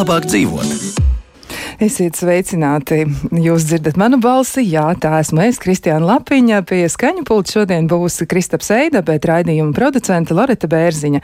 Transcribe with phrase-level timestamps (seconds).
[0.00, 0.69] labāk dzīvot.
[1.80, 3.06] Esiet sveicināti!
[3.40, 4.66] Jūs dzirdat manu balsi?
[4.68, 6.58] Jā, tā esmu es, Kristiāna Lapiņa.
[6.68, 11.22] Pie skaņu pulta šodien būs Kristaps Eida, bet raidījuma producente Loreta Bērziņa.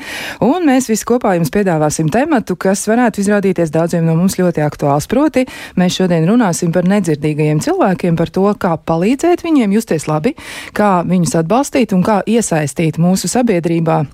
[0.49, 5.05] Un mēs visi kopā jums piedāvāsim tematu, kas varētu izrādīties daudziem no mums ļoti aktuāls.
[5.13, 5.45] Proti,
[5.77, 10.39] mēs šodien runāsim par nedzirdīgajiem cilvēkiem, par to, kā palīdzēt viņiem justies labi,
[10.73, 14.07] kā viņus atbalstīt un kā iesaistīt mūsu sabiedrībā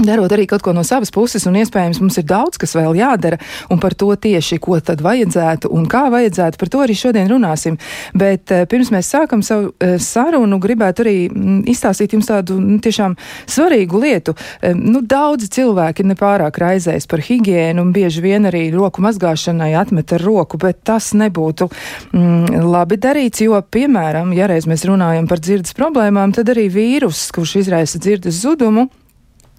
[0.00, 3.36] Darot arī kaut ko no savas puses, un iespējams mums ir daudz, kas vēl jādara,
[3.70, 7.76] un par to tieši, ko tad vajadzētu un kā vajadzētu, par to arī šodien runāsim.
[8.16, 12.78] Bet eh, pirms mēs sākam savu eh, sarunu, gribētu arī mm, izstāstīt jums tādu nu,
[12.82, 13.18] tiešām
[13.52, 14.34] svarīgu lietu.
[14.62, 20.16] Eh, nu, daudzi cilvēki nepārāk raizēs par higiēnu, un bieži vien arī roku mazgāšanai atmet
[20.16, 25.44] ar roku, bet tas nebūtu mm, labi darīts, jo, piemēram, ja reiz mēs runājam par
[25.44, 28.88] dzirdes problēmām, tad arī vīrus, kurš izraisa dzirdes zudumu,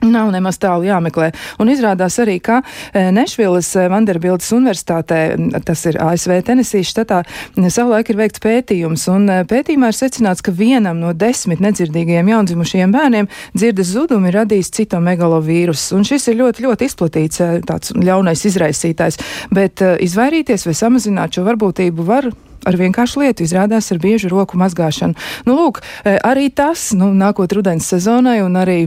[0.03, 1.29] Nav nemaz tālu jāmeklē.
[1.63, 2.59] Un izrādās arī, ka
[2.91, 5.19] e, Nešvilas e, Vanderbiltas universitātē,
[5.63, 7.21] tas ir ASV Tenesijas štatā,
[7.55, 12.95] savulaik ir veikts pētījums, un e, pētījumā ir secināts, ka vienam no desmit nedzirdīgajiem jaundzimušajiem
[12.95, 15.91] bērniem dzirdes zudumi ir radījis citomegalovīrus.
[15.95, 19.19] Un šis ir ļoti, ļoti izplatīts tāds ļaunais izraisītājs.
[19.55, 22.27] Bet izvairīties vai samazināt šo varbūtību var
[22.63, 25.15] ar vienkāršu lietu, izrādās ar biežu roku mazgāšanu.
[25.47, 28.85] Nu, lūk, arī tas, nu, nākot rudens sezonai un arī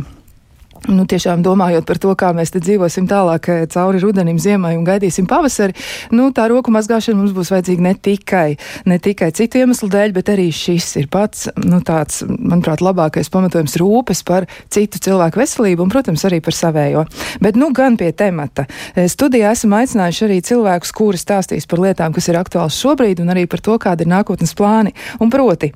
[0.86, 5.26] Nu, tiešām domājot par to, kā mēs dzīvosim tālāk eh, cauri rudenim, ziemai un gaidīsim
[5.26, 5.74] pavasari,
[6.14, 8.46] nu, tā roku mazgāšana mums būs vajadzīga ne tikai,
[8.86, 13.74] ne tikai citu iemeslu dēļ, bet arī šis ir pats, nu, tāds, manuprāt, labākais pamatojums
[13.82, 17.06] rūpes par citu cilvēku veselību un, protams, arī par savējo.
[17.42, 18.68] Bet, nu, gan pie temata.
[18.94, 23.34] Eh, studijā esam aicinājuši arī cilvēkus, kuri stāstīs par lietām, kas ir aktuāls šobrīd un
[23.34, 24.94] arī par to, kāda ir nākotnes plāni.
[25.18, 25.72] Un proti,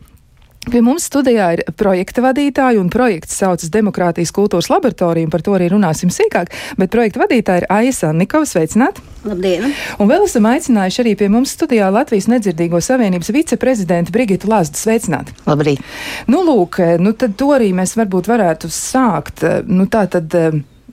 [0.69, 5.55] Pie mums studijā ir projekta vadītāja, un projekts saucas Demokrātijas kultūras laboratorija, un par to
[5.57, 6.53] arī runāsim sīkāk.
[6.77, 8.45] Bet projekta vadītāja ir Aisa Nikova.
[8.45, 9.01] Sveicināti!
[9.25, 9.71] Labdien!
[9.97, 14.77] Un vēl esam aicinājuši arī pie mums studijā Latvijas nedzirdīgo savienības viceprezidentu Brigitu Lazdu.
[14.77, 15.33] Sveicināti!
[15.49, 15.81] Labrīt!
[16.29, 19.47] Nu, lūk, nu tad to arī mēs varbūt varētu sākt.
[19.65, 20.37] Nu, tā tad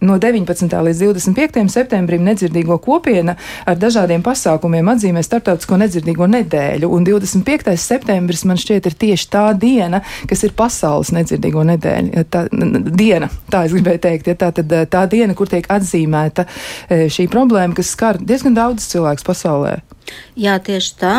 [0.02, 0.69] No 19.
[0.88, 1.63] līdz 25.
[1.74, 7.74] septembrim nedzirdīgo kopiena ar dažādiem pasākumiem atzīmē Startautisko nedzirdīgo nedēļu, un 25.
[7.81, 12.25] septembris man šķiet ir tieši tā diena, kas ir pasaules nedzirdīgo nedēļa.
[12.30, 16.46] Tā, diena, tā es gribēju teikt, ja tā tad tā diena, kur tiek atzīmēta
[16.90, 19.80] šī problēma, kas skar diezgan daudz cilvēkus pasaulē.
[20.40, 21.16] Jā, tieši tā.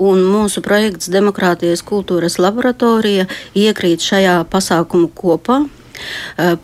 [0.00, 5.60] Un mūsu projekts Demokrātijas kultūras laboratorija iekrīt šajā pasākumu kopā.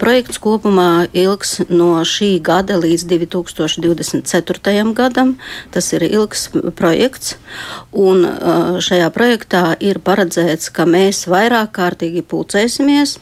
[0.00, 4.92] Projekts kopumā ilgs no šī gada līdz 2024.
[4.96, 5.36] gadam.
[5.74, 6.48] Tas ir ilgs
[6.78, 7.36] projekts,
[7.92, 8.24] un
[8.82, 13.16] šajā projektā ir paredzēts, ka mēs vairāk kārtīgi pulcēsimies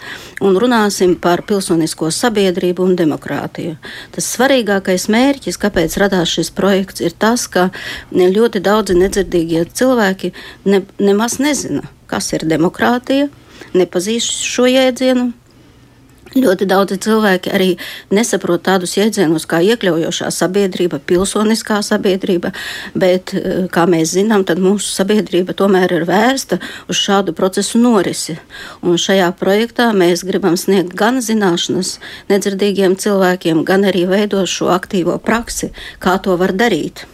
[0.45, 3.77] un runāsim par pilsonisko sabiedrību un demokrātiju.
[4.15, 7.71] Tas svarīgākais mērķis, kāpēc radās šis projekts, ir tas, ka
[8.13, 10.33] ļoti daudzi nedzirdīgie cilvēki
[10.69, 13.31] ne, nemaz nezina, kas ir demokrātija,
[13.75, 15.33] nepazīst šo jēdzienu
[16.34, 17.69] Ļoti daudzi cilvēki arī
[18.15, 22.50] nesaprot tādus jēdzienus kā iekļaujošā sabiedrība, pilsoniskā sabiedrība,
[22.95, 26.59] bet, eh, kā mēs zinām, tad mūsu sabiedrība tomēr ir vērsta
[26.89, 28.39] uz šādu procesu norisi.
[28.83, 35.21] Un šajā projektā mēs gribam sniegt gan zināšanas nedzirdīgiem cilvēkiem, gan arī veidot šo aktīvo
[35.21, 37.14] praksi, kā to var darīt.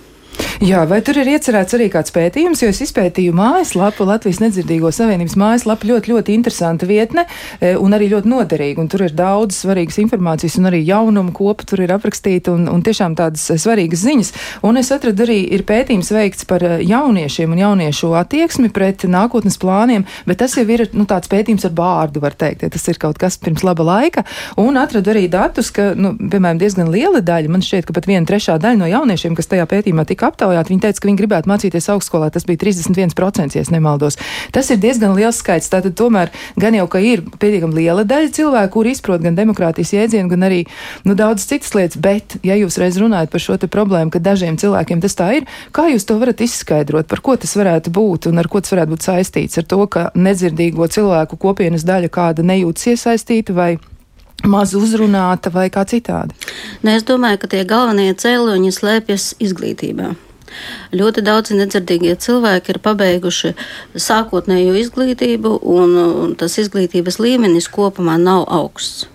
[0.61, 5.39] Jā, vai tur ir iecerēts arī kāds pētījums, jo es izpētīju mājaslapu, Latvijas nedzirdīgo savienības
[5.41, 8.83] mājaslapu, ļoti, ļoti interesanta vietne e, un arī ļoti noderīga.
[8.83, 12.85] Un tur ir daudz svarīgas informācijas un arī jaunumu kopa tur ir aprakstīta un, un
[12.85, 14.33] tiešām tādas svarīgas ziņas.
[14.69, 19.57] Un es atradu arī ir pētījums veikts par e, jauniešiem un jauniešu attieksmi pret nākotnes
[19.65, 22.67] plāniem, bet tas jau ir nu, tāds pētījums ar bārdu, var teikt.
[22.69, 24.27] Ja tas ir kaut kas pirms laba laika.
[24.61, 28.29] Un atradu arī datus, ka, nu, piemēram, diezgan liela daļa, man šķiet, ka pat viena
[28.29, 31.89] trešā daļa no jauniešiem, kas tajā pētījumā tika aptaujāti, viņi teica, ka viņi gribētu mācīties
[31.95, 32.31] augstskolā.
[32.35, 34.19] Tas bija 31%, ja nemaldos.
[34.55, 35.71] Tas ir diezgan liels skaits.
[35.73, 40.31] Tātad tomēr gan jau, ka ir pietiekami liela daļa cilvēku, kuri izprot gan demokrātijas jēdzienu,
[40.33, 40.63] gan arī
[41.07, 42.01] nu, daudz citas lietas.
[42.01, 45.89] Bet, ja jūs reiz runājat par šo problēmu, ka dažiem cilvēkiem tas tā ir, kā
[45.93, 49.07] jūs to varat izskaidrot, par ko tas varētu būt un ar ko tas varētu būt
[49.07, 49.61] saistīts?
[49.61, 53.73] Ar to, ka nedzirdīgo cilvēku kopienas daļa kāda nejūtas iesaistīta vai
[54.45, 56.35] maz uzrunāta vai kā citādi?
[56.83, 60.15] Nu, es domāju, ka tie galvenie cēloņi slēpjas izglītībā.
[60.97, 63.53] Ļoti daudzi nedzirdīgie cilvēki ir pabeiguši
[63.95, 69.07] sākotnējo izglītību, un tas izglītības līmenis kopumā nav augsts.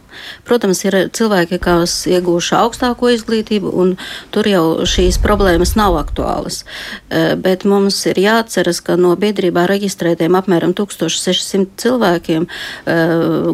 [0.48, 3.96] Protams, ir cilvēki, kas iegūši augstāko izglītību, un
[4.36, 6.64] tur jau šīs problēmas nav aktuālas.
[7.10, 12.48] Bet mums ir jāatceras, ka no biedrībā reģistrētiem apmēram 1600 cilvēkiem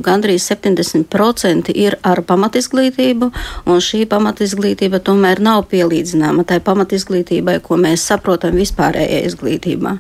[0.05, 3.31] gandrīz 70% ir ar pamatizglītību,
[3.69, 9.95] un šī pamatizglītība tomēr nav pielīdzināma tai pamatizglītībai, ko mēs saprotam vispārējai izglītībā.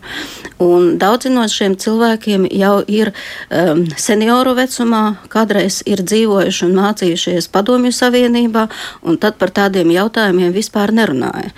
[0.61, 7.49] Un daudzi no šiem cilvēkiem jau ir um, senioru vecumā, kādreiz ir dzīvojuši un mācījušies
[7.53, 8.67] Padomju Savienībā,
[9.07, 11.51] un tad par tādiem jautājumiem vispār nerunāja.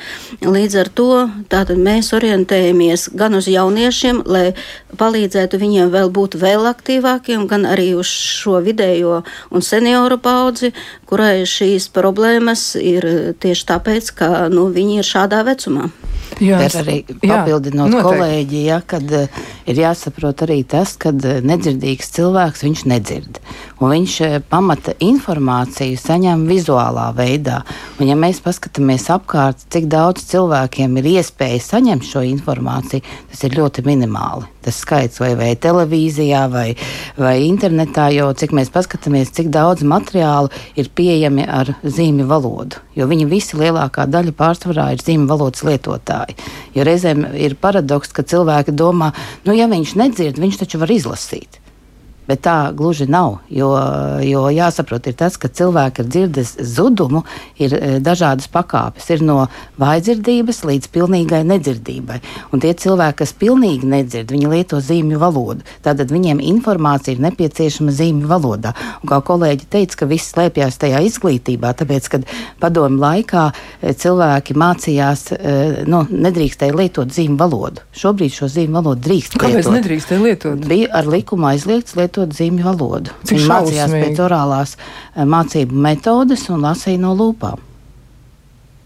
[0.44, 1.10] Līdz ar to
[1.78, 4.54] mēs orientējamies gan uz jauniešiem, lai
[4.98, 10.74] palīdzētu viņiem vēl būt vēl aktīvākiem, gan arī uz šo vidējo un senioru paudzi,
[11.10, 15.90] kurai šīs problēmas ir tieši tāpēc, ka nu, viņi ir šādā vecumā.
[16.42, 21.40] Jā, es arī papildinot jā, kolēģi, ja, kad uh, ir jāsaprot arī tas, ka uh,
[21.46, 23.40] nedzirdīgs cilvēks viņš nedzird.
[23.84, 27.58] Un viņš uh, pamata informāciju saņem vizuālā veidā.
[28.00, 33.58] Un ja mēs paskatāmies apkārt, cik daudz cilvēkiem ir iespēja saņemt šo informāciju, tas ir
[33.58, 34.48] ļoti minimāli.
[34.64, 36.70] Tas skaits vai, vai televīzijā vai,
[37.20, 42.80] vai internetā, jo cik mēs paskatāmies, cik daudz materiālu ir pieejami ar zīmju valodu.
[42.96, 46.38] Jo viņi visi lielākā daļa pārsvarā ir zīmju valodas lietotāji.
[46.78, 49.12] Jo reizēm ir paradoks, ka cilvēki domā,
[49.44, 51.60] nu, ja viņš nedzird, viņš taču var izlasīt.
[52.28, 53.42] Bet tā gluži nav.
[53.52, 53.74] Jo,
[54.24, 57.24] jo jāsaprot, tas, ka cilvēki ar dzirdes zudumu
[57.60, 59.10] ir e, dažādas pakāpes.
[59.12, 59.50] Ir no
[59.82, 62.22] vājdzirdības līdz pilnīgai nedzirdībai.
[62.56, 65.68] Un tie cilvēki, kas pilnīgi nedzird, viņi lieto zīmju valodu.
[65.84, 68.72] Tātad viņiem informācija ir nepieciešama zīmju valodā.
[69.02, 72.28] Un kā kolēģi teica, ka viss slēpjas tajā izglītībā, tāpēc, kad
[72.64, 75.58] padomu laikā e, cilvēki mācījās, e,
[75.92, 77.84] nu, nedrīkstēja lietot zīmju valodu.
[78.00, 79.44] Šobrīd šo zīmju valodu drīkst lietot.
[79.44, 80.68] Kāpēc nedrīkstēja lietot?
[80.72, 83.12] Bija ar likumu aizliegts lietot lietot zīmju valodu.
[83.26, 87.62] Cik Viņi mācījās pēc orālās eh, mācību metodes un lasīja no lūpām.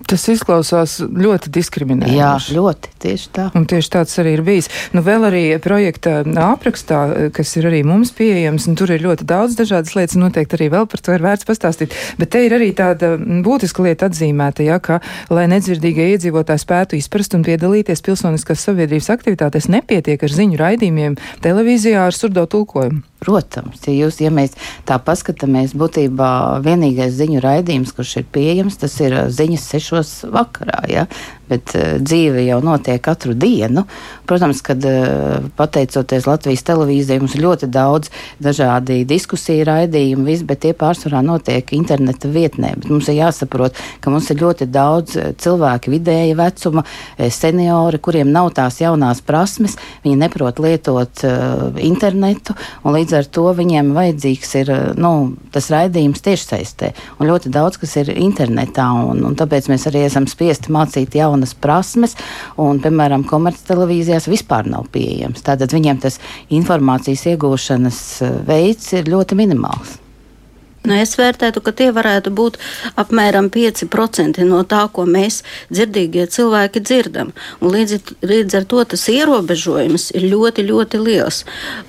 [0.08, 2.16] Tas izklausās ļoti diskriminējoši.
[2.16, 3.48] Jā, ļoti tieši tā.
[3.58, 4.70] Un tieši tāds arī ir bijis.
[4.96, 7.02] Nu, vēl arī projekta aprakstā,
[7.36, 10.88] kas ir arī mums pieejams, un tur ir ļoti daudz dažādas lietas, noteikti arī vēl
[10.88, 11.98] par to ir vērts pastāstīt.
[12.22, 15.02] Bet te ir arī tāda būtiska lieta atzīmēta, ja, ka,
[15.34, 22.08] lai nedzirdīgie iedzīvotāji spētu izprast un piedalīties pilsoniskās sabiedrības aktivitātēs, nepietiek ar ziņu raidījumiem televīzijā
[22.08, 23.04] ar surdo tulkojumu.
[23.18, 24.54] Protams, ja, jūs, ja mēs
[24.86, 26.30] tā paskatāmies, būtībā
[26.66, 30.84] vienīgais ziņu raidījums, kurš ir pieejams, tas ir ziņas sešos vakarā.
[30.92, 31.08] Ja?
[31.50, 33.86] bet uh, dzīve jau notiek katru dienu.
[34.28, 38.12] Protams, kad uh, pateicoties Latvijas televīzijai, mums ir ļoti daudz
[38.44, 42.74] dažādi diskusiju raidījumi, vis, bet tie pārsvarā notiek interneta vietnē.
[42.82, 46.84] Bet mums ir jāsaprot, ka mums ir ļoti daudz cilvēku vidēja vecuma,
[47.18, 52.58] seniori, kuriem nav tās jaunās prasmes, viņi neprot lietot uh, internetu,
[53.08, 54.70] līdz ar to viņiem vajadzīgs ir
[55.00, 55.12] nu,
[55.56, 56.90] tas raidījums tiešsaistē.
[57.22, 61.54] Un ļoti daudz kas ir internetā, un, un tāpēc mēs arī esam spiesti mācīt jaunas
[61.56, 62.18] prasmes,
[62.60, 65.46] un, piemēram, komerctelevīzijās vispār nav pieejams.
[65.46, 66.20] Tātad viņiem tas
[66.52, 69.96] informācijas iegūšanas eh, veids ir ļoti minimāls.
[70.88, 72.56] Nu, es vērtētu, ka tie varētu būt
[72.96, 77.34] apmēram 5% no tā, ko mēs dzirdīgie cilvēki dzirdam.
[77.60, 81.42] Un līdz, līdz ar to tas ierobežojums ir ļoti, ļoti liels.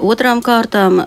[0.02, 0.98] Otrām kārtām,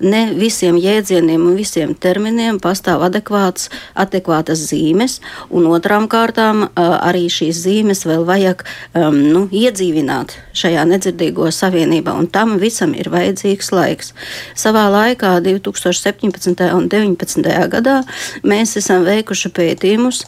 [0.00, 5.18] ne visiem jēdzieniem un visiem terminiem pastāv adekvāts, adekvātas zīmes,
[5.52, 8.64] un otrām kārtām arī šīs zīmes vēl vajag
[8.96, 14.14] nu, iedzīvināt šajā nedzirdīgo savienībā, un tam visam ir vajadzīgs laiks.
[14.56, 16.72] Savā laikā 2017.
[16.72, 17.17] un 2019.
[17.18, 17.68] 2019.
[17.74, 17.98] gadā
[18.46, 20.24] mēs esam veikuši pētījumus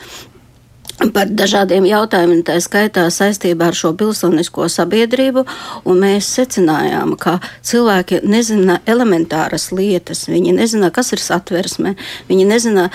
[1.14, 5.46] par dažādiem jautājumiem, tā skaitā saistībā ar šo pilsonisko sabiedrību,
[5.88, 11.94] un mēs secinājām, ka cilvēki nezina elementāras lietas, viņi nezina, kas ir satversme,
[12.28, 12.88] viņi nezina,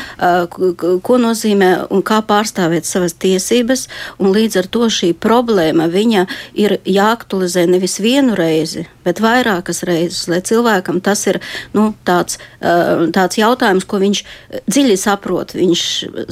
[0.45, 3.87] ko nozīmē un kā pārstāvēt savas tiesības,
[4.19, 6.27] un līdz ar to šī problēma viņa
[6.61, 11.41] ir jāaktualizē nevis vienu reizi, bet vairākas reizes, lai cilvēkam tas ir
[11.73, 14.23] nu, tāds, tāds jautājums, ko viņš
[14.69, 15.55] dziļi saprot.
[15.57, 15.83] Viņš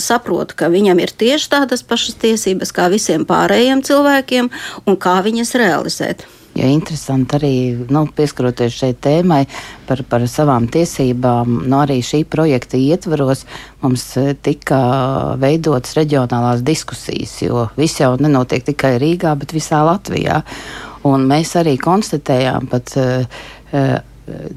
[0.02, 4.50] saprot, ka viņam ir tieši tā tādas pašas tiesības kā visiem pārējiem cilvēkiem
[4.86, 6.26] un kā viņas realizēt.
[6.54, 7.54] Ja interesanti arī
[7.90, 9.40] nu, pieskaroties šai tēmai
[9.88, 13.42] par, par savām tiesībām, nu, arī šī projekta ietvaros
[13.82, 14.78] mums eh, tika
[15.42, 20.44] veidotas reģionālās diskusijas, jo viss jau nenotiek tikai Rīgā, bet visā Latvijā.
[21.10, 23.48] Un mēs arī konstatējām, pat uh,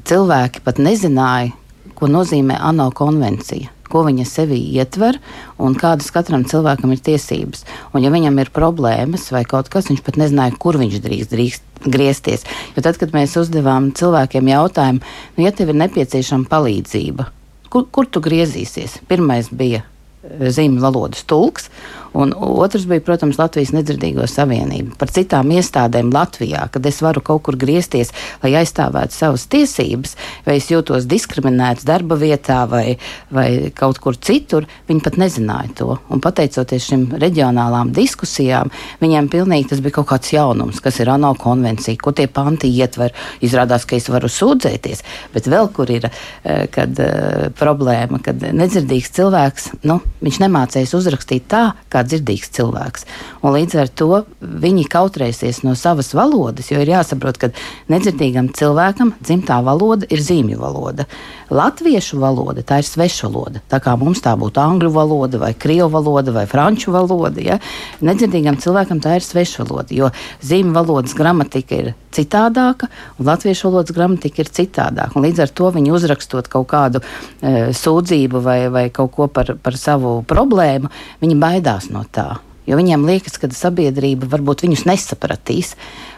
[0.07, 1.55] cilvēki pat nezināja,
[1.97, 5.17] ko nozīmē ANO konvencija ko viņa sevī ietver
[5.63, 7.63] un kādas katram cilvēkam ir tiesības.
[7.93, 11.87] Un, ja viņam ir problēmas vai kaut kas, viņš pat nezināja, kur viņš drīkst, drīkst
[11.87, 12.45] griezties.
[12.75, 15.03] Jo tad, kad mēs uzdevām cilvēkiem jautājumu,
[15.37, 17.29] nu, ja tev ir nepieciešama palīdzība,
[17.71, 18.99] kur, kur tu griezīsies?
[19.07, 19.85] Pirmais bija
[20.27, 21.69] zīmju valodas tulks,
[22.17, 24.95] Un otrs bija, protams, Latvijas nedzirdīgo savienība.
[24.97, 28.09] Par citām iestādēm Latvijā, kad es varu kaut kur griezties,
[28.41, 30.15] lai aizstāvētu savas tiesības,
[30.47, 32.97] vai es jūtos diskriminēts darba vietā vai,
[33.29, 35.99] vai kaut kur citur, viņi pat nezināja to.
[36.09, 41.35] Un pateicoties šim reģionālām diskusijām, viņiem pilnīgi tas bija kaut kāds jaunums, kas ir ANO
[41.37, 43.13] konvencija, ko tie panti ietver.
[43.45, 45.05] Izrādās, ka es varu sūdzēties,
[45.37, 51.45] bet vēl kur ir eh, kad, uh, problēma, kad nedzirdīgs cilvēks, nu, viņš nemācēs uzrakstīt
[51.53, 53.05] tā, kā dzirdīgs cilvēks.
[53.43, 57.51] Un līdz ar to viņi kautrēsies no savas valodas, jo ir jāsaprot, ka
[57.91, 61.07] nedzirdīgam cilvēkam dzimtā valoda ir zīmju valoda.
[61.53, 63.61] Latviešu valoda tā ir svešvaloda.
[63.71, 67.43] Tā kā mums tā būtu angļu valoda, vai krievu valoda, vai franču valoda.
[67.43, 67.59] Ja?
[68.03, 70.11] Nedzirdīgam cilvēkam tā ir svešvaloda, jo
[70.43, 75.15] zīmju valodas gramatika ir citādāka, un latviešu valodas gramatika ir citādāka.
[75.15, 79.53] Un līdz ar to viņi uzrakstot kaut kādu e, sūdzību vai, vai kaut ko par,
[79.63, 80.91] par savu problēmu,
[81.23, 82.37] viņi baidās no tā.
[82.67, 85.75] Jo viņiem liekas, ka sabiedrība varbūt viņus nesapratīs.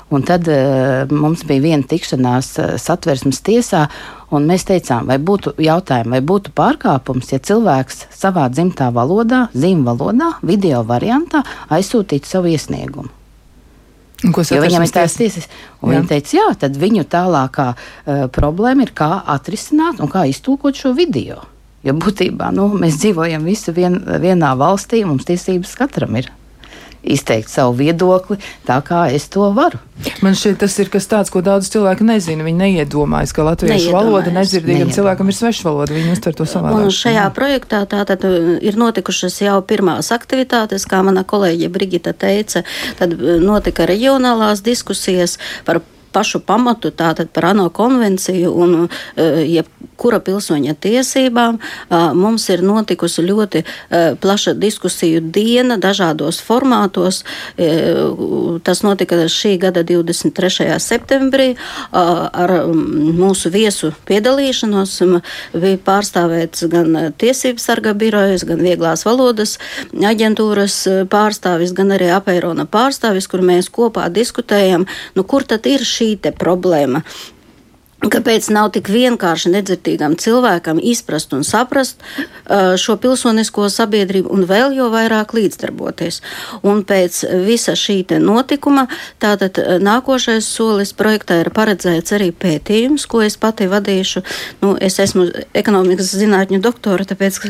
[0.10, 3.84] Un tad uh, mums bija viena tikšanās uh, satversmes tiesā,
[4.34, 9.86] un mēs teicām, vai būtu jautājumi, vai būtu pārkāpums, ja cilvēks savā dzimtā valodā, zīmju
[9.86, 13.14] valodā, video variantā aizsūtītu savu iesniegumu.
[14.26, 15.46] Jo viņam ir tās tiesas,
[15.86, 20.98] viņi teica, jā, tad viņu tālākā uh, problēma ir, kā atrisināt un kā iztulkot šo
[20.98, 21.46] video.
[21.86, 26.28] Jo būtībā nu, mēs dzīvojam visi vien, vienā valstī, un mums tiesības katram ir
[27.04, 29.80] izteikt savu viedokli tā, kā es to varu.
[30.24, 32.44] Man šķiet, tas ir kas tāds, ko daudz cilvēku nezina.
[32.44, 35.96] Viņi neiedomājas, ka latviešu valoda nedzirdīgam cilvēkam ir svešvaloda.
[35.96, 36.88] Viņi uztver to savādāk.
[36.88, 42.66] Un šajā projektā tātad uh, ir notikušas jau pirmās aktivitātes, kā mana kolēģe Brigita teica,
[43.00, 48.90] tad uh, notika reģionālās diskusijas par pašu pamatu tātad par ANO konvenciju un uh,
[49.46, 51.60] jebkura pilsoņa tiesībām.
[52.16, 57.24] Mums ir notikusi ļoti uh, plaša diskusiju diena dažādos formātos.
[58.64, 60.78] Tas notika šī gada 23.
[60.80, 61.50] septembrī
[61.92, 64.96] ar mūsu viesu piedalīšanos.
[65.54, 69.58] Bija pārstāvēts gan tiesības sarga birojas, gan vieglās valodas
[69.94, 70.78] aģentūras
[71.12, 76.16] pārstāvis, gan arī apērona pārstāvis, kur mēs kopā diskutējam, nu, kur tad ir šī šī
[76.40, 77.04] problēma.
[78.00, 84.78] Kāpēc nav tik vienkārši nedzirdīgam cilvēkam izprast un saprast uh, šo pilsonisko sabiedrību un vēl
[84.78, 86.22] jau vairāk līdzdarboties?
[86.64, 88.86] Un pēc visa šī notikuma,
[89.20, 94.24] tātad uh, nākošais solis projektā ir paredzēts arī pētījums, ko es pati vadīšu.
[94.64, 97.42] Nu, es esmu ekonomikas zinātņu doktora, tāpēc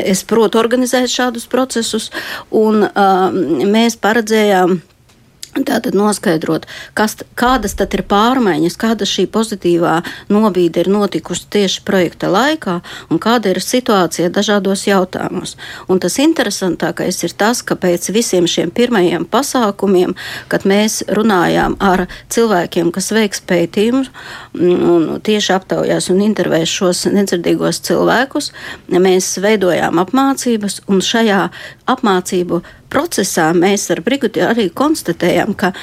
[0.00, 2.08] es protu organizēt šādus procesus,
[2.48, 3.28] un uh,
[3.68, 4.80] mēs paredzējām
[5.54, 6.64] Tātad noskaidrot,
[6.98, 10.00] kas, kādas tad ir pārmaiņas, kāda šī pozitīvā
[10.32, 12.80] nobīde ir notikusi tieši projekta laikā
[13.14, 15.54] un kāda ir situācija dažādos jautājumos.
[15.86, 20.16] Un tas interesantākais ir tas, ka pēc visiem šiem pirmajiem pasākumiem,
[20.50, 24.10] kad mēs runājām ar cilvēkiem, kas veiks pētījumus
[24.58, 28.50] un tieši aptaujās un intervēs šos nedzirdīgos cilvēkus,
[28.90, 31.46] mēs veidojām apmācības un šajā
[31.90, 32.62] apmācību
[32.92, 35.74] procesā mēs ar Brigudi arī konstatējam, ka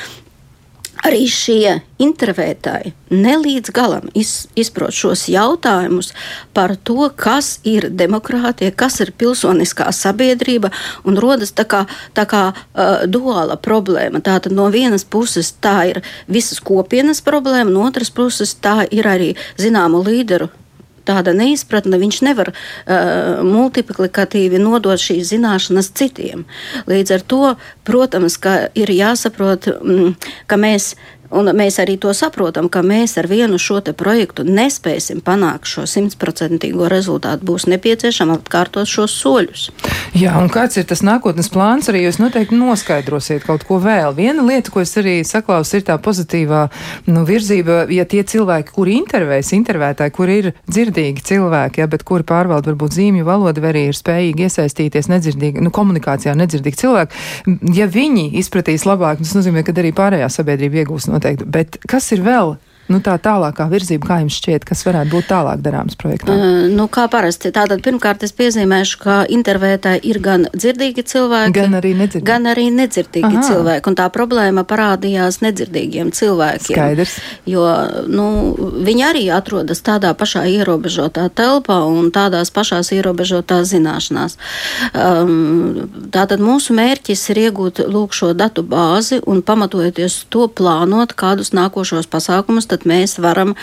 [1.06, 6.12] arī šie intervētāji nelīdz galam iz, izprot šos jautājumus
[6.56, 10.72] par to, kas ir demokrātija, kas ir pilsoniskā sabiedrība,
[11.08, 11.84] un rodas tā kā,
[12.18, 14.22] tā kā uh, duāla problēma.
[14.24, 19.34] Tātad no vienas puses tā ir visas kopienas problēma, no otras puses tā ir arī
[19.62, 20.52] zināmu līderu
[21.08, 26.46] tāda neizpratne, viņš nevar uh, multiplikatīvi nodot šīs zināšanas citiem.
[26.90, 27.42] Līdz ar to,
[27.88, 28.38] protams,
[28.78, 30.14] ir jāsaprot, mm,
[30.48, 30.94] ka mēs
[31.32, 36.90] Un mēs arī to saprotam, ka mēs ar vienu šo projektu nespēsim panākt šo simtprocentīgo
[36.92, 37.46] rezultātu.
[37.48, 39.64] Būs nepieciešama atkārtot šos soļus.
[40.18, 41.88] Jā, un kāds ir tas nākotnes plāns?
[41.90, 44.12] Arī jūs noteikti noskaidrosiet kaut ko vēl.
[44.18, 46.66] Viena lieta, ko es arī saklausu, ir tā pozitīvā
[47.08, 52.28] nu, virzība, ja tie cilvēki, kuri intervēs, intervētāji, kuri ir dzirdīgi cilvēki, ja, bet kuri
[52.28, 57.24] pārvalda varbūt zīmju valodu, arī ir spējīgi iesaistīties nedzirdīgi, nu, komunikācijā nedzirdīgi cilvēki,
[57.78, 61.48] ja viņi izpratīs labāk, tas nozīmē, ka arī pārējā sabiedrība iegūs no noteikti.
[61.50, 62.56] Bet kas ir vēl
[62.90, 66.34] nu, tā tālākā virzība, kā jums šķiet, kas varētu būt tālāk darāms projektā?
[66.34, 67.52] Uh, nu, kā parasti.
[67.54, 72.68] Tātad pirmkārt es piezīmēšu, ka intervētāji ir gan dzirdīgi cilvēki, gan arī nedzirdīgi, gan arī
[72.76, 73.46] nedzirdīgi Aha.
[73.48, 73.92] cilvēki.
[73.92, 76.76] Un tā problēma parādījās nedzirdīgiem cilvēkiem.
[76.76, 77.18] Skaidrs.
[77.50, 77.66] Jo
[78.12, 78.28] nu,
[78.86, 84.38] viņi arī atrodas tādā pašā ierobežotā telpā un tādās pašās ierobežotās zināšanās.
[84.92, 91.54] Um, tātad mūsu mērķis ir iegūt lūk šo datu bāzi un pamatojoties to plānot, kādus
[91.58, 93.56] nākošos pasākumus tad mēs varam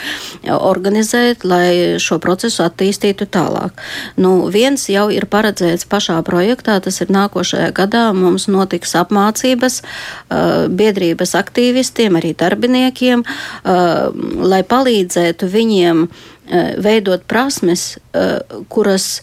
[0.46, 3.72] organizēt, lai šo procesu attīstītu tālāk.
[4.16, 8.12] Nu, viens jau ir paredzēts pašā projektā, tas ir nākošajā gadā.
[8.12, 14.10] Mums notiks apmācības uh, biedrības aktīvistiem, arī darbiniekiem, uh,
[14.42, 16.08] lai palīdzētu viņiem
[16.80, 17.98] veidot prasmes,
[18.72, 19.18] kuras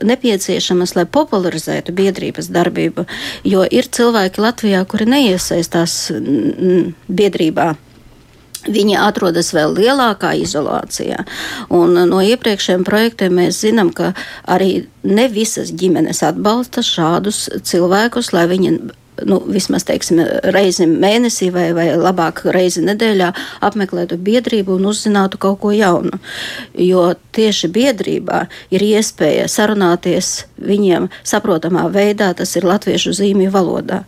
[0.00, 3.04] nepieciešamas, lai popularizētu biedrības darbību,
[3.44, 5.98] jo ir cilvēki Latvijā, kuri neiesaistās
[7.04, 7.74] biedrībā.
[8.64, 11.24] Viņi atrodas vēl lielākā izolācijā.
[11.74, 14.12] Un no iepriekšējiem projektiem mēs zinām, ka
[14.48, 18.76] arī ne visas ģimenes atbalsta šādus cilvēkus, lai viņi
[19.22, 20.20] nu, vismaz teiksim,
[20.54, 23.30] reizi mēnesī vai, vai labāk reizi nedēļā
[23.64, 26.18] apmeklētu biedrību un uzzinātu kaut ko jaunu.
[26.78, 28.44] Jo tieši biedrībā
[28.74, 34.04] ir iespēja sarunāties viņiem saprotamā veidā, tas ir latviešu zīmju valodā.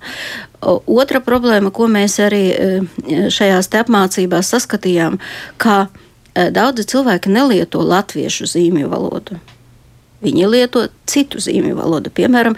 [0.67, 2.71] Otra problēma, ko mēs arī e,
[3.31, 5.21] šajās apmācībās saskatījām,
[5.63, 9.39] ka e, daudzi cilvēki nelieto latviešu zīmju valodu.
[10.25, 12.11] Viņi lieto citu zīmju valodu.
[12.15, 12.57] Piemēram,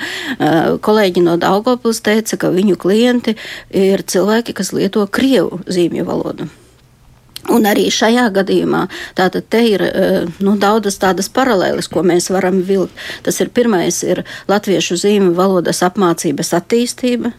[0.85, 3.35] kolēģi no Daugopils teica, ka viņu klienti
[3.75, 6.49] ir cilvēki, kas lieto krievu zīmju valodu.
[7.49, 8.83] Un arī šajā gadījumā
[9.17, 9.83] tātad te ir
[10.45, 12.93] nu, daudzas tādas paralēles, ko mēs varam vilkt.
[13.25, 17.33] Tas ir pirmais, ir latviešu zīmju valodas apmācības attīstība,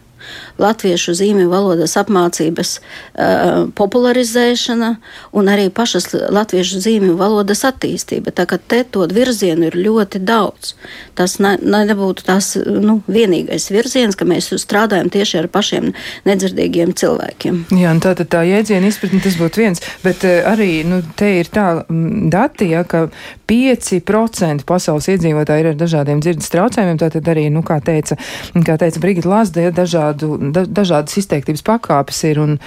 [0.60, 4.90] latviešu zīmju valodas apmācības uh, popularizēšana
[5.36, 8.34] un arī pašas latviešu zīmju valodas attīstība.
[8.34, 10.74] Tā kā te to virzienu ir ļoti daudz.
[11.18, 15.92] Tas ne, ne, nebūtu tas nu, vienīgais virziens, ka mēs strādājam tieši ar pašiem
[16.28, 17.64] nedzirdīgiem cilvēkiem.
[17.80, 21.50] Jā, tā tad tā jēdziena izpratne tas būtu viens, bet uh, arī nu, te ir
[21.52, 21.84] tā
[22.30, 23.08] dati, ja, ka
[23.50, 28.18] 5% pasaules iedzīvotāji ir ar dažādiem dzirdes traucējumiem, tātad arī, nu, kā teica,
[28.66, 32.40] kā teica Brigita Lazda, ja dažādi dažādu, da, dažādas izteiktības pakāpes ir.
[32.40, 32.58] Un,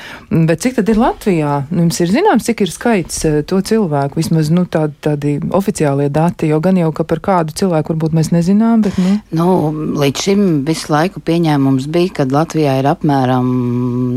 [0.47, 1.63] bet cik tad ir Latvijā?
[1.71, 6.09] Nu, jums ir zināms, cik ir skaits eh, to cilvēku, vismaz nu, tādi, tādi oficiālie
[6.13, 8.83] dati, jo gan jau ka par kādu cilvēku varbūt mēs nezinām.
[8.85, 9.19] Bet, nu.
[9.33, 13.49] Nu, līdz šim visu laiku pieņēmums bija, ka Latvijā ir apmēram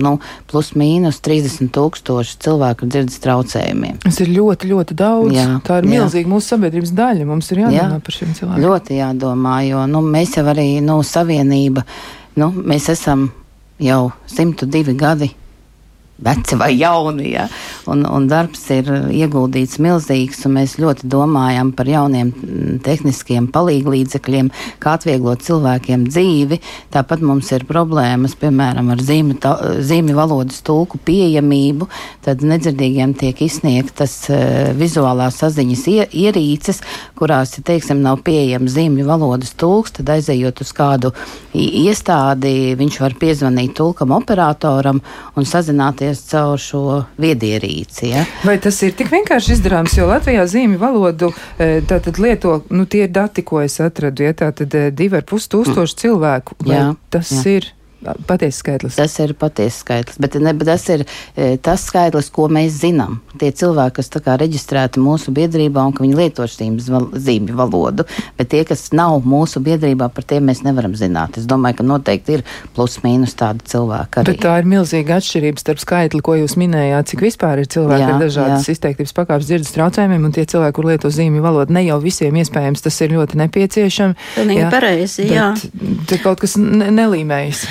[0.02, 0.16] nu,
[0.50, 4.00] plus mīnus 30 tūkstoši cilvēku ar dzirdes traucējumiem.
[4.04, 5.34] Tas ir ļoti, ļoti daudz.
[5.36, 5.96] Jā, Tā ir jā.
[5.96, 7.26] milzīga mūsu sabiedrības daļa.
[7.28, 8.66] Mums ir jādomā jā, par šiem cilvēkiem.
[8.66, 11.84] Ļoti jādomā, jo nu, mēs jau arī nu, savienība
[12.36, 13.30] nu, mēs esam
[13.82, 15.30] jau 102 gadi
[16.16, 17.30] veci vai jauni.
[17.32, 17.46] Ja?
[17.86, 22.32] Un, un darbs ir ieguldīts milzīgs, un mēs ļoti domājam par jauniem
[22.84, 24.50] tehniskiem palīglīdzekļiem,
[24.82, 26.60] kā atvieglot cilvēkiem dzīvi.
[26.94, 29.38] Tāpat mums ir problēmas, piemēram, ar zīmju,
[29.86, 31.88] zīmju valodas tulku pieejamību.
[32.26, 36.82] Tad nedzirdīgiem tiek izsniegtas uh, vizuālās saziņas ie, ierīces,
[37.18, 41.12] kurās, ja teiksim, nav pieejams zīmju valodas tulks, tad aizejot uz kādu
[41.56, 45.00] iestādi, viņš var piezvanīt tulkam operatoram
[45.36, 48.10] un sazināties rīkoties caur šo viedierīci.
[48.10, 48.24] Ja?
[48.44, 53.08] Vai tas ir tik vienkārši izdarāms, jo Latvijā zīmju valodu e, tātad lieto, nu tie
[53.08, 57.58] dati, ko es atradu, ja tātad e, divi ar pus tūkstoši cilvēku, jā, tas jā.
[57.58, 57.72] ir?
[58.26, 58.96] Patiesas skaitlis.
[58.98, 63.18] Tas ir patiesas skaitlis, bet ne, tas ir e, tas skaitlis, ko mēs zinām.
[63.40, 68.06] Tie cilvēki, kas kā reģistrēti mūsu biedrībā un ka viņi lieto zīmju valodu,
[68.38, 71.38] bet tie, kas nav mūsu biedrībā, par tiem mēs nevaram zināt.
[71.40, 72.44] Es domāju, ka noteikti ir
[72.76, 74.34] plus mīnus tādi cilvēki arī.
[74.34, 78.12] Bet tā ir milzīga atšķirība starp skaitli, ko jūs minējāt, cik vispār ir cilvēki jā,
[78.12, 78.76] ar dažādas jā.
[78.76, 82.84] izteiktības pakāpes dzirdes traucējumiem, un tie cilvēki, kur lieto zīmju valodu, ne jau visiem iespējams
[82.86, 84.26] tas ir ļoti nepieciešams.
[84.36, 85.50] Pilnīgi pareizi, jā.
[86.08, 87.64] Te kaut kas ne nelīmējas.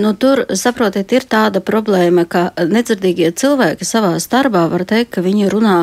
[0.00, 5.50] Nu, tur, saprotiet, ir tāda problēma, ka nedzirdīgie cilvēki savā starpā var teikt, ka viņi
[5.52, 5.76] runā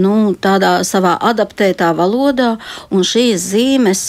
[0.00, 2.54] nu, tādā savā adaptētā valodā,
[2.94, 4.04] un šīs zīmes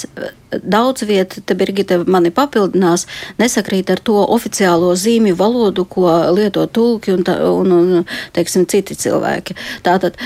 [0.63, 3.05] daudz vieta, te Birgita mani papildinās,
[3.41, 9.57] nesakrīt ar to oficiālo zīmju valodu, ko lieto tulki un, un, un teiksim, citi cilvēki.
[9.85, 10.19] Tātad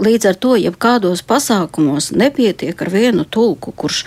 [0.00, 4.04] līdz ar to, ja kādos pasākumos nepietiek ar vienu tulku, kurš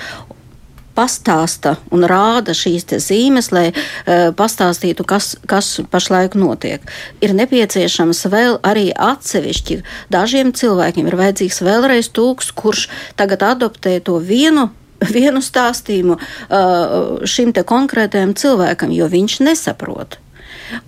[0.96, 6.86] pastāsta un rāda šīs zīmes, lai uh, pastāstītu, kas, kas pašlaik notiek.
[7.24, 9.82] Ir nepieciešams vēl arī atsevišķi.
[10.14, 12.88] Dažiem cilvēkiem ir vajadzīgs vēlreiz tūks, kurš
[13.20, 14.70] tagad adoptē to vienu
[15.04, 20.20] vienu stāstījumu uh, šim konkrētajam cilvēkam, jo viņš nesaprot.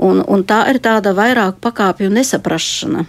[0.02, 3.06] Un, un tā ir tāda vairāk pakāpju nesaprašana.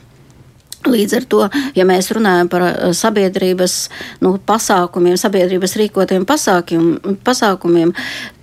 [0.86, 1.40] Līdz ar to,
[1.74, 3.74] ja mēs runājam par eh, sabiedrības
[4.22, 7.94] nu, pasākumiem, sabiedrības rīkotiem pasākumiem, pasākumiem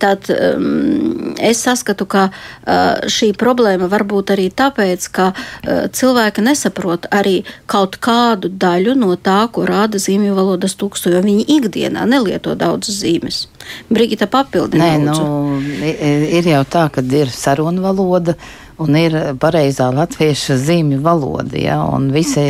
[0.02, 6.44] tad um, es saskatu, ka uh, šī problēma var būt arī tāpēc, ka uh, cilvēki
[6.44, 7.38] nesaprot arī
[7.70, 12.92] kaut kādu daļu no tā, ko rāda zīmju valodas tūksto, jo viņi ikdienā nelieto daudz
[12.92, 13.46] zīmes.
[13.88, 14.90] Brigita papildina.
[14.92, 18.36] Nē, nu, ir jau tā, ka ir sarunu valoda
[18.82, 21.56] un ir pareizā latviešu zīmju valoda.
[21.58, 22.44] Ja, un visi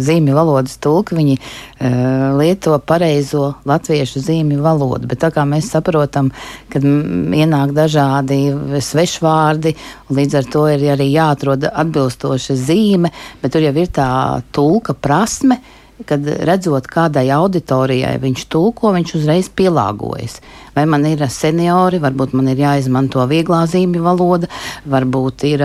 [0.00, 5.08] zīmju valodas tulki viņi, uh, lieto pareizo latviešu zīmju valodu.
[5.10, 6.32] Bet tā kā mēs saprotam,
[6.72, 8.40] ka ienāk dažādi
[8.80, 9.76] svešvārdi,
[10.16, 14.10] līdz ar to ir arī jāatrod atbilstoša zīme, bet tur jau ir tā
[14.56, 15.60] tulka prasme
[16.04, 20.40] kad redzot, kādai auditorijai viņš tulko, viņš uzreiz pielāgojas.
[20.76, 24.50] Vai man ir seniori, varbūt man ir jāizmanto vieglā zīmju valoda,
[24.92, 25.62] varbūt ir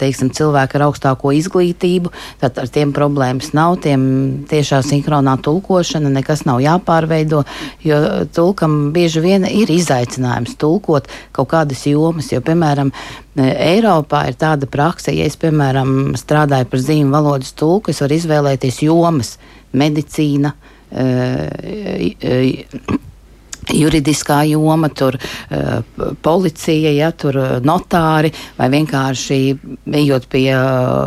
[0.00, 4.06] teiksim, cilvēki ar augstāko izglītību, tad ar tiem problēmas nav, tiem
[4.48, 7.42] tiešā sinhronā tulkošana, nekas nav jāpārveido,
[7.84, 8.00] jo
[8.32, 12.94] tulkam bieži vien ir izaicinājums tulkot kaut kādas jomas, jo, piemēram,
[13.34, 18.78] Eiropā ir tāda praksa, ja es, piemēram, strādāju par zīmju valodas tulku, es varu izvēlēties
[18.86, 19.32] jomas
[19.74, 20.54] medicīna,
[23.74, 25.16] juridiskā joma, tur
[26.22, 29.38] policija, ja, tur notāri vai vienkārši
[30.02, 30.48] ejot pie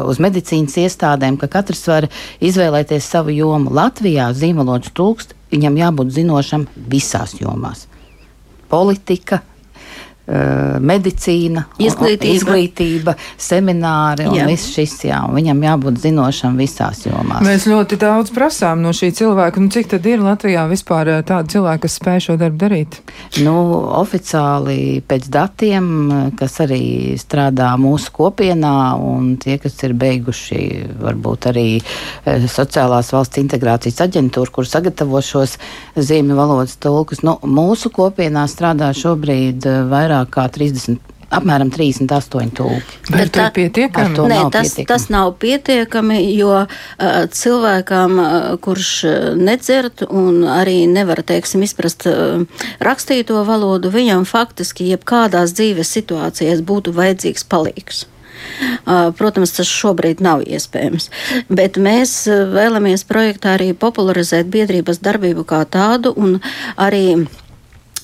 [0.10, 2.10] uz medicīnas iestādēm, ka katrs var
[2.43, 3.71] izvēlēties savu jomu.
[3.77, 7.86] Latvijā zīmolots tūkst, viņam jābūt zinošam visās jomās.
[8.67, 9.41] Politika,
[10.27, 14.47] medicīna, izglītība, izglītība semināri un jā.
[14.49, 17.45] viss šis, jā, un viņam jābūt zinošam visās jomās.
[17.45, 21.55] Mēs ļoti daudz prasām no šī cilvēka, nu cik tad ir Latvijā vispār uh, tādi
[21.55, 22.99] cilvēki, kas spēj šo darbu darīt?
[23.45, 23.55] Nu,
[24.01, 25.87] oficiāli pēc datiem,
[26.39, 30.61] kas arī strādā mūsu kopienā un tie, kas ir beiguši
[30.99, 31.67] varbūt arī
[32.51, 35.55] sociālās valsts integrācijas aģentūru, kur sagatavo šos
[35.95, 42.99] zīmju valodas tulkus, nu, mūsu kopienā strādā šobrīd vairāk vairāk kā 30 apmēram 38 tūki.
[43.12, 44.15] Vai tā ir pietiekami?
[44.32, 44.88] Nē, tas, pietiekami.
[44.88, 46.67] tas nav pietiekami, jo uh,
[47.27, 48.91] cilvēkam, uh, kurš
[49.36, 52.45] nedzert un arī nevar, teiksim, izprast uh,
[52.80, 58.06] rakstīto valodu, viņam faktiski jebkādās dzīves situācijās būtu vajadzīgs palīgs.
[59.17, 61.10] Protams, tas šobrīd nav iespējams,
[61.49, 66.38] bet mēs vēlamies projektā arī popularizēt biedrības darbību kā tādu un
[66.77, 67.25] arī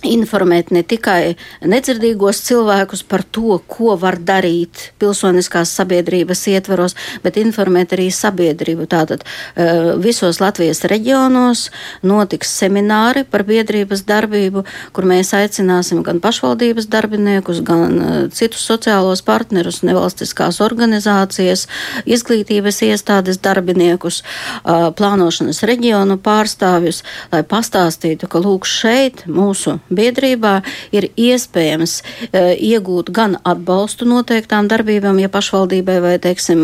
[0.08, 1.36] informēt ne tikai
[1.66, 8.88] nedzirdīgos cilvēkus par to, ko var darīt pilsoniskās sabiedrības ietvaros, bet informēt arī sabiedrību.
[8.92, 11.70] Tātad eh, visos Latvijas reģionos
[12.04, 19.24] notiks semināri par biedrības darbību, kur mēs aicināsim gan pašvaldības darbiniekus, gan eh, citus sociālos
[19.26, 21.68] partnerus, nevalstiskās organizācijas,
[22.06, 30.56] izglītības iestādes darbiniekus, eh, plānošanas reģionu pārstāvjus, lai pastāstītu, ka lūk šeit mūsu biedrībā
[30.96, 36.64] ir iespējams uh, iegūt gan atbalstu noteiktām darbībām, ja pašvaldībai vai, teiksim,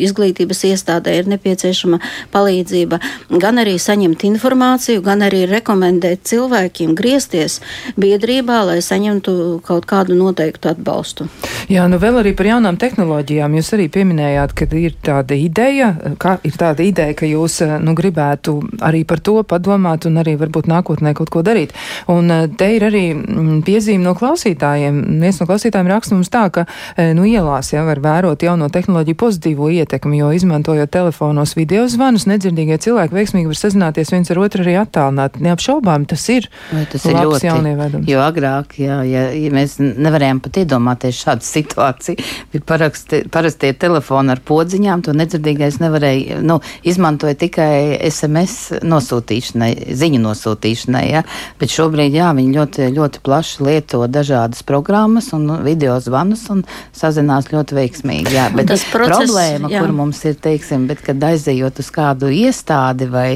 [0.00, 2.00] izglītības iestādē ir nepieciešama
[2.34, 3.00] palīdzība,
[3.42, 7.60] gan arī saņemt informāciju, gan arī rekomendēt cilvēkiem griezties
[8.00, 11.28] biedrībā, lai saņemtu kaut kādu noteiktu atbalstu.
[11.72, 13.56] Jā, nu vēl arī par jaunām tehnoloģijām.
[13.58, 18.58] Jūs arī pieminējāt, ka ir tāda ideja, ka ir tāda ideja, ka jūs nu, gribētu
[18.86, 21.74] arī par to padomāt un arī varbūt nākotnē kaut ko darīt.
[22.12, 24.98] Un te ir arī mm, piezīme no klausītājiem.
[25.22, 29.18] Viens no klausītājiem raksta mums tā, ka e, nu, ielās jau var vērot jauno tehnoloģiju
[29.20, 34.64] pozitīvo ietekmi, jo izmantojot telefonos video zvanus, nedzirdīgie cilvēki veiksmīgi var sazināties viens ar otru
[34.64, 35.40] arī attālināt.
[35.42, 36.48] Neapšaubām tas ir.
[36.72, 38.10] Vai tas ir ļoti jaunievedums.
[38.10, 44.34] Jo agrāk, jā, ja, ja mēs nevarējām pat iedomāties šādu situāciju, bija paraksti, parastie telefoni
[44.34, 51.22] ar podziņām, to nedzirdīgais nevarēja, nu, izmantoja tikai SMS nosūtīšanai, ziņu nosūtīšanai, jā,
[51.60, 56.64] bet šobrīd, jā, viņi ļoti, ļoti plaši lieto dažādas programmas un video zvanus un
[56.96, 58.34] sazinās ļoti veiksmīgi.
[58.36, 59.84] Jā, bet tas process, problēma, jā.
[59.84, 63.28] kur mums ir, teiksim, bet, kad aizejot uz kādu iestādi vai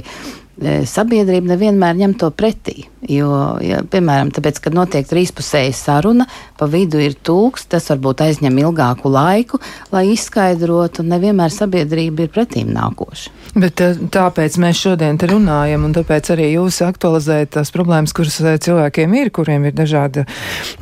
[0.89, 2.85] sabiedrība nevienmēr ņem to pretī.
[3.09, 6.27] Jo, ja, piemēram, tāpēc, kad notiek trīspusēja saruna,
[6.61, 12.35] pa vidu ir tūks, tas varbūt aizņem ilgāku laiku, lai izskaidrotu, un nevienmēr sabiedrība ir
[12.35, 13.33] pretīm nākoša.
[13.57, 18.37] Bet eh, tāpēc mēs šodien te runājam, un tāpēc arī jūs aktualizējat tās problēmas, kuras
[18.45, 20.27] eh, cilvēkiem ir, kuriem ir dažādi,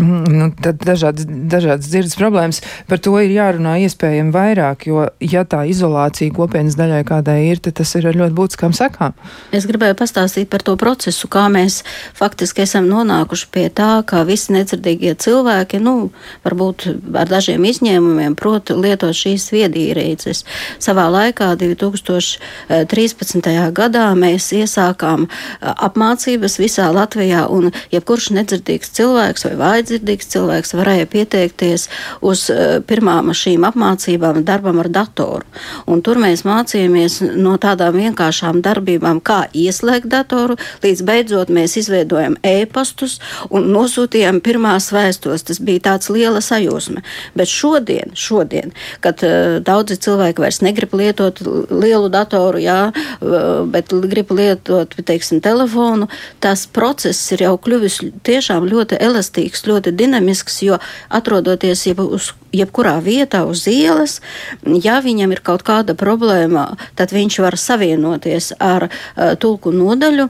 [0.02, 2.60] mm, nu, dažādas, dažādas dzirdes problēmas.
[2.90, 7.78] Par to ir jārunā iespējami vairāk, jo, ja tā izolācija kopienas daļai kādai ir, tad
[7.78, 9.14] tas ir ar ļoti būtiskām sekām.
[9.54, 11.82] Es gribēju pastāstīt par to procesu, kā mēs
[12.16, 16.10] faktiski esam nonākuši pie tā, ka visi nedzirdīgie cilvēki, nu,
[16.46, 20.44] varbūt ar dažiem izņēmumiem, prot lietot šīs viedierīces.
[20.82, 23.48] Savā laikā, 2013.
[23.76, 25.28] gadā, mēs iesākām
[25.60, 31.88] apmācības visā Latvijā, un jebkurš nedzirdīgs cilvēks vai vājdzirdīgs cilvēks varēja pieteikties
[32.24, 32.46] uz
[32.88, 35.44] pirmām šīm apmācībām darbam ar datoru.
[35.88, 42.38] Un tur mēs mācījāmies no tādām vienkāršām darbībām, kā ieslēgt datoru, līdz beidzot mēs izveidojam
[42.46, 43.18] e-pastus
[43.50, 45.46] un nosūtījām pirmās vēstos.
[45.48, 47.04] Tas bija tāds liela sajūsma.
[47.38, 51.40] Bet šodien, šodien kad uh, daudzi cilvēki vairs negrib lietot
[51.70, 56.08] lielu datoru, jā, uh, bet grib lietot, teiksim, telefonu,
[56.42, 62.96] tas process ir jau kļuvis tiešām ļoti elastīgs, ļoti dinamisks, jo atrodoties jeb uz jebkurā
[63.04, 64.18] vietā uz ielas,
[64.64, 70.28] ja viņam ir kaut kāda problēma, tad viņš var savienoties ar uh, tulku nodaļu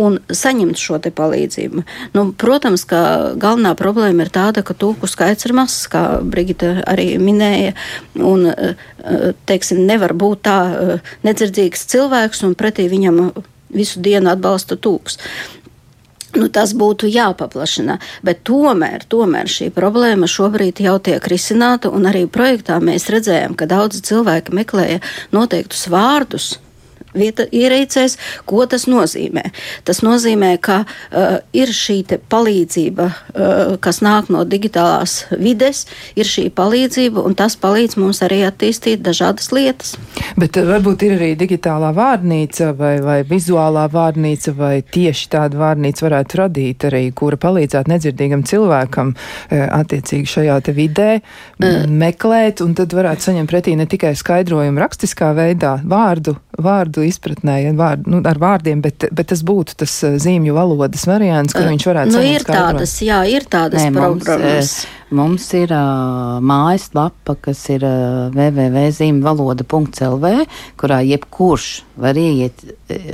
[0.00, 1.84] un saņemt šo palīdzību.
[2.16, 3.00] Nu, protams, ka
[3.40, 7.76] galvenā problēma ir tāda, ka tulku skaits ir mazs, kā Brigita arī minēja.
[8.18, 8.50] Un,
[9.46, 10.58] teiksim, nevar būt tā
[11.26, 13.30] nedzirdīgs cilvēks un pretī viņam
[13.70, 15.20] visu dienu atbalsta tūks.
[16.30, 22.28] Nu, tas būtu jāpaplašina, bet tomēr, tomēr šī problēma šobrīd jau tiek risināta, un arī
[22.30, 25.00] projektā mēs redzējām, ka daudzi cilvēki meklēja
[25.34, 26.52] noteiktus vārdus,
[27.14, 28.16] vieta ierīcēs,
[28.48, 29.44] ko tas nozīmē.
[29.86, 35.84] Tas nozīmē, ka uh, ir šī palīdzība, uh, kas nāk no digitālās vides,
[36.18, 39.96] ir šī palīdzība, un tas palīdz mums arī attīstīt dažādas lietas.
[40.40, 46.06] Bet uh, varbūt ir arī digitālā vārnīca vai, vai vizuālā vārnīca, vai tieši tāda vārnīca
[46.06, 51.86] varētu radīt arī, kura palīdzētu nedzirdīgam cilvēkam uh, attiecīgi šajā te vidē uh.
[51.90, 57.62] meklēt, un tad varētu saņemt pretī ne tikai skaidrojumu rakstiskā veidā, vārdu, vārdu vārdu izpratnē,
[57.64, 61.68] ja vārd, nu, ar vārdiem, bet, bet tas būtu tas eh, zīmju valodas variants, kur
[61.68, 64.86] viņš varētu nu, ir tādas, jā, ir tādas Nē, programmas.
[65.10, 70.46] Mums, mums ir uh, mājaslapa, kas ir uh, www.zīmvaloda.lv,
[70.80, 72.64] kurā jebkurš var ieiet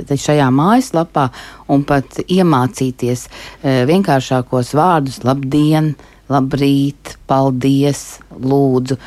[0.07, 1.29] šajā mājaslapā
[1.73, 5.95] un pat iemācīties uh, vienkāršākos vārdus labdien,
[6.31, 8.97] labrīt, paldies, lūdzu.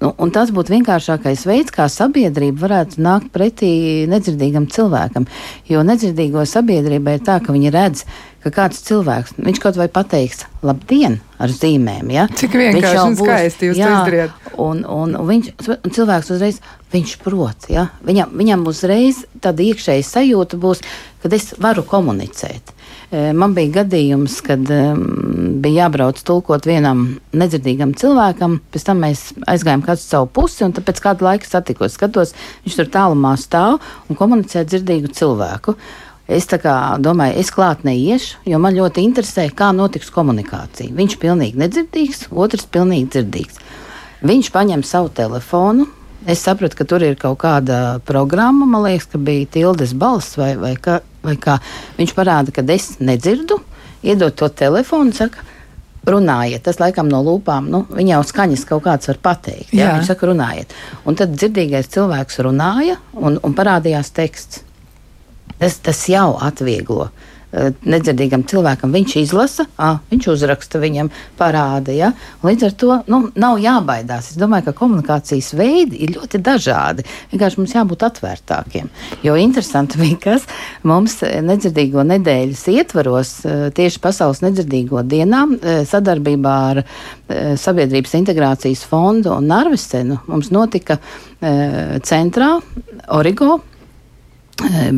[0.00, 3.72] Nu, un tas būtu vienkāršākais veids, kā sabiedrība varētu nākt pretī
[4.08, 5.26] nedzirdīgam cilvēkam.
[5.68, 8.06] Jo nedzirdīgo sabiedrībai ir tā, ka viņi redz,
[8.40, 12.08] ka kāds cilvēks, viņš kaut vai pateiks, labdien, ar zīmēm.
[12.16, 12.26] Ja?
[12.40, 14.50] Cik vienkārši un skaisti jūs jā, to izdarījāt.
[14.56, 16.64] Un, un, un, viņš, un cilvēks uzreiz,
[16.96, 17.90] viņš prot, ja?
[18.06, 20.80] viņam, viņam uzreiz tāda iekšēja sajūta būs,
[21.20, 22.72] kad es varu komunicēt.
[23.10, 30.04] Man bija gadījums, kad bija jābrauc tulkot vienam nedzirdīgam cilvēkam, pēc tam mēs aizgājām kādu
[30.04, 35.10] savu pusi, un pēc kāda laika satikos, skatos, viņš tur tālumā stāv un komunicē dzirdīgu
[35.18, 35.74] cilvēku.
[36.30, 40.94] Es domāju, es klāt neiešu, jo man ļoti interesē, kā notiks komunikācija.
[40.94, 43.58] Viņš ir pilnīgi nedzirdīgs, otrs pilnīgi dzirdīgs.
[44.22, 45.90] Viņš paņem savu telefonu,
[46.28, 50.50] Es sapratu, ka tur ir kaut kāda programma, man liekas, ka bija tildes balss vai,
[50.60, 51.58] vai, kā, vai kā.
[51.98, 53.60] Viņš parāda, ka es nedzirdu,
[54.06, 55.44] iedod to telefonu, saka,
[56.08, 56.62] runājiet.
[56.64, 59.74] Tas laikam no lūpām, nu, viņa jau skaņas kaut kāds var pateikt.
[59.74, 59.84] Jā.
[59.84, 60.74] Jā, viņš saka, runājiet.
[61.04, 64.64] Un tad dzirdīgais cilvēks runāja un, un parādījās teksts.
[65.60, 67.10] Tas, tas jau atvieglo
[67.52, 68.92] nedzirdīgam cilvēkam.
[68.94, 71.94] Viņš izlasa, à, viņš uzraksta, viņam parāda.
[71.94, 72.12] Ja?
[72.46, 74.30] Līdz ar to nu, nav jābaidās.
[74.32, 77.06] Es domāju, ka komunikācijas veidi ir ļoti dažādi.
[77.32, 78.90] Vienkārši mums jābūt atvērtākiem.
[79.26, 80.46] Jo interesanti bija, kas
[80.86, 86.84] mums nedzirdīgo nedēļas ietvaros eh, tieši Pasaules nedzirdīgo dienām eh, sadarbībā ar
[87.30, 90.96] Sabiedrības integrācijas fondu un Narvesenu mums notika
[92.02, 92.48] centrā
[93.14, 93.60] Origo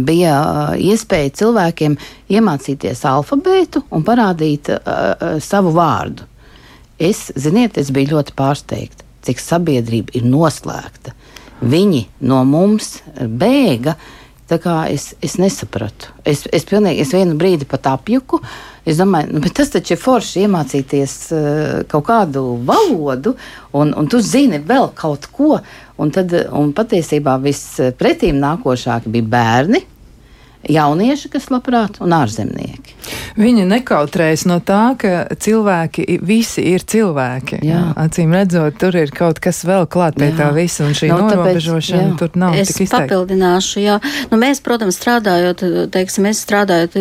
[0.08, 0.36] bija
[0.78, 1.96] iespēja cilvēkiem
[2.32, 6.26] iemācīties alfabētu un parādīt uh, savu vārdu.
[7.02, 11.14] Es, ziniet, es biju ļoti pārsteigta, cik sabiedrība ir noslēgta.
[11.62, 13.96] Viņi no mums bēga.
[14.52, 16.10] Es, es nesapratu.
[16.28, 18.42] Es, es, pilnīgi, es vienu brīdi pat apjuku.
[18.84, 21.46] Es domāju, nu, tas taču ir forši iemācīties uh,
[21.88, 23.32] kaut kādu valodu,
[23.78, 25.56] un, un tu zini vēl kaut ko.
[26.02, 29.82] Un, tad, un patiesībā vispretīm nākošāk bija bērni,
[30.68, 32.96] jaunieši, kas labprāt, un ārzemnieki.
[33.40, 37.62] Viņa nekautrēs no tā, ka cilvēki visi ir cilvēki.
[37.66, 37.80] Jā.
[37.98, 40.36] Acīm redzot, tur ir kaut kas vēl klāt pie jā.
[40.38, 43.02] tā visa, un šī no, norobežošana tāpēc, tur nav es tik izteikta.
[43.02, 43.98] Es papildināšu, jā.
[44.30, 46.98] Nu, mēs, protams, strādājot, teiksim, es strādājot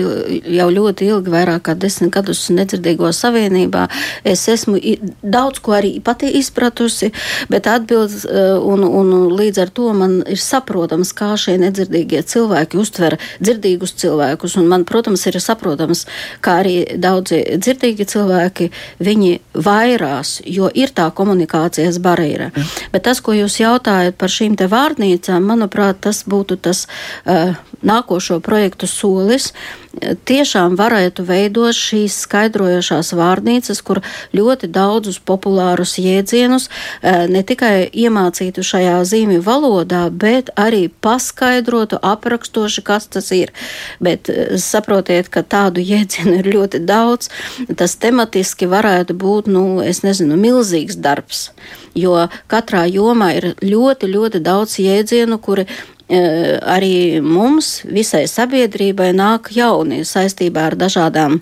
[0.58, 3.88] jau ļoti ilgi, vairāk kā desmit gadus nedzirdīgo savienībā,
[4.28, 4.80] es esmu
[5.22, 7.12] daudz ko arī pati izpratusi,
[7.52, 12.80] bet atbildes, eh, un, un līdz ar to man ir saprotams, kā šie nedzirdīgie cilvēki
[12.82, 13.18] uztver
[13.52, 16.06] dzirdīgus cilvēkus, un man, protams, ir saprotams,
[16.44, 18.70] kā arī daudzi dzirdīgi cilvēki,
[19.04, 22.52] viņi vairās, jo ir tā komunikācijas barjera.
[22.56, 22.72] Mm.
[22.94, 26.86] Bet tas, ko jūs jautājat par šīm te vārnīcām, manuprāt, tas būtu tas
[27.26, 29.52] uh, nākošo projektu solis,
[30.00, 34.02] tiešām varētu veidot šīs skaidrojošās vārnīcas, kur
[34.36, 36.70] ļoti daudzus populārus jēdzienus
[37.04, 43.52] ne tikai iemācītu šajā zīmju valodā, bet arī paskaidrotu aprakstoši, kas tas ir.
[44.00, 47.32] Bet saprotiet, ka tādu jēdzienu ir ļoti daudz.
[47.78, 51.50] Tas tematiski varētu būt, nu, es nezinu, milzīgs darbs,
[51.98, 52.16] jo
[52.52, 55.68] katrā jomā ir ļoti, ļoti daudz jēdzienu, kuri
[56.12, 61.40] arī mums, visai sabiedrībai, nāk jauni saistībā ar dažādām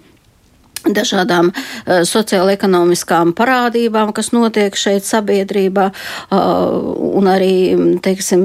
[0.86, 6.38] dažādām uh, sociālo-ekonomiskām parādībām, kas notiek šeit sabiedrībā uh,
[7.20, 8.44] un arī, teiksim,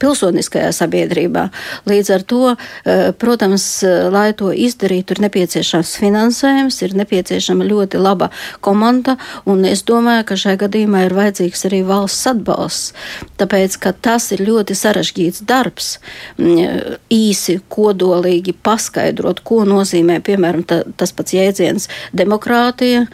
[0.00, 1.48] pilsoniskajā sabiedrībā.
[1.88, 3.68] Līdz ar to, uh, protams,
[4.12, 8.30] lai to izdarītu, ir nepieciešams finansējums, ir nepieciešama ļoti laba
[8.64, 9.16] komanda,
[9.48, 12.92] un es domāju, ka šajā gadījumā ir vajadzīgs arī valsts atbalsts,
[13.40, 15.98] tāpēc, ka tas ir ļoti sarežģīts darbs,
[16.38, 23.06] īsi, kodolīgi paskaidrot, ko nozīmē, piemēram, ta, tas pats jēdziens, jēdziens demokrātija,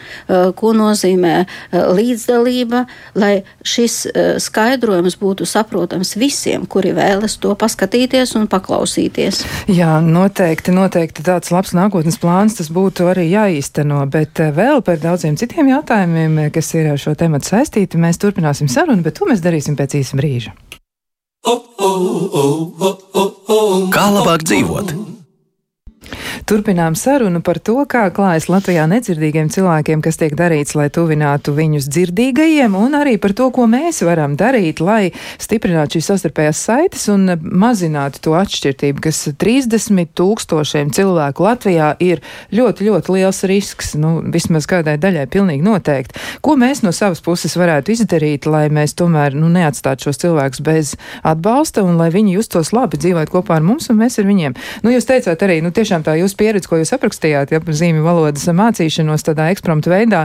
[0.57, 2.85] ko nozīmē līdzdalība,
[3.19, 4.07] lai šis
[4.43, 9.45] skaidrojums būtu saprotams visiem, kuri vēlas to paskatīties un paklausīties.
[9.69, 15.37] Jā, noteikti, noteikti tāds labs nākotnes plāns tas būtu arī jāīsteno, bet vēl par daudziem
[15.41, 19.79] citiem jautājumiem, kas ir ar šo tematu saistīti, mēs turpināsim sarunu, bet to mēs darīsim
[19.79, 20.55] pēc īsa brīža.
[23.95, 24.95] Kā labāk dzīvot?
[26.49, 31.87] Turpinām sarunu par to, kā klājas Latvijā nedzirdīgiem cilvēkiem, kas tiek darīts, lai tuvinātu viņus
[31.93, 37.37] dzirdīgajiem, un arī par to, ko mēs varam darīt, lai stiprinātu šīs sastarpējās saites un
[37.41, 42.23] mazinātu to atšķirtību, kas 30 tūkstošiem cilvēku Latvijā ir
[42.55, 46.19] ļoti, ļoti liels risks, nu, vismaz kādai daļai pilnīgi noteikti.
[46.45, 50.95] Ko mēs no savas puses varētu izdarīt, lai mēs tomēr, nu, neatstātu šos cilvēkus bez
[51.23, 54.57] atbalsta un lai viņi justos labi dzīvot kopā ar mums un mēs ar viņiem?
[54.85, 57.77] Nu, jūs teicāt arī, nu, tiešām tā jūs jūsu pieredze, ko jūs aprakstījāt, ja par
[57.79, 60.25] zīmju valodas mācīšanos tādā ekspromptu veidā,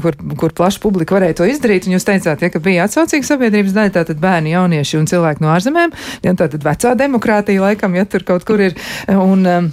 [0.00, 3.76] kur, kur plaša publika varēja to izdarīt, un jūs teicāt, ja, ka bija atsaucīga sabiedrības
[3.76, 8.26] daļa, tātad bērni, jaunieši un cilvēki no ārzemēm, ja tātad vecā demokrātija laikam, ja tur
[8.26, 8.76] kaut kur ir.
[9.12, 9.72] Un, um,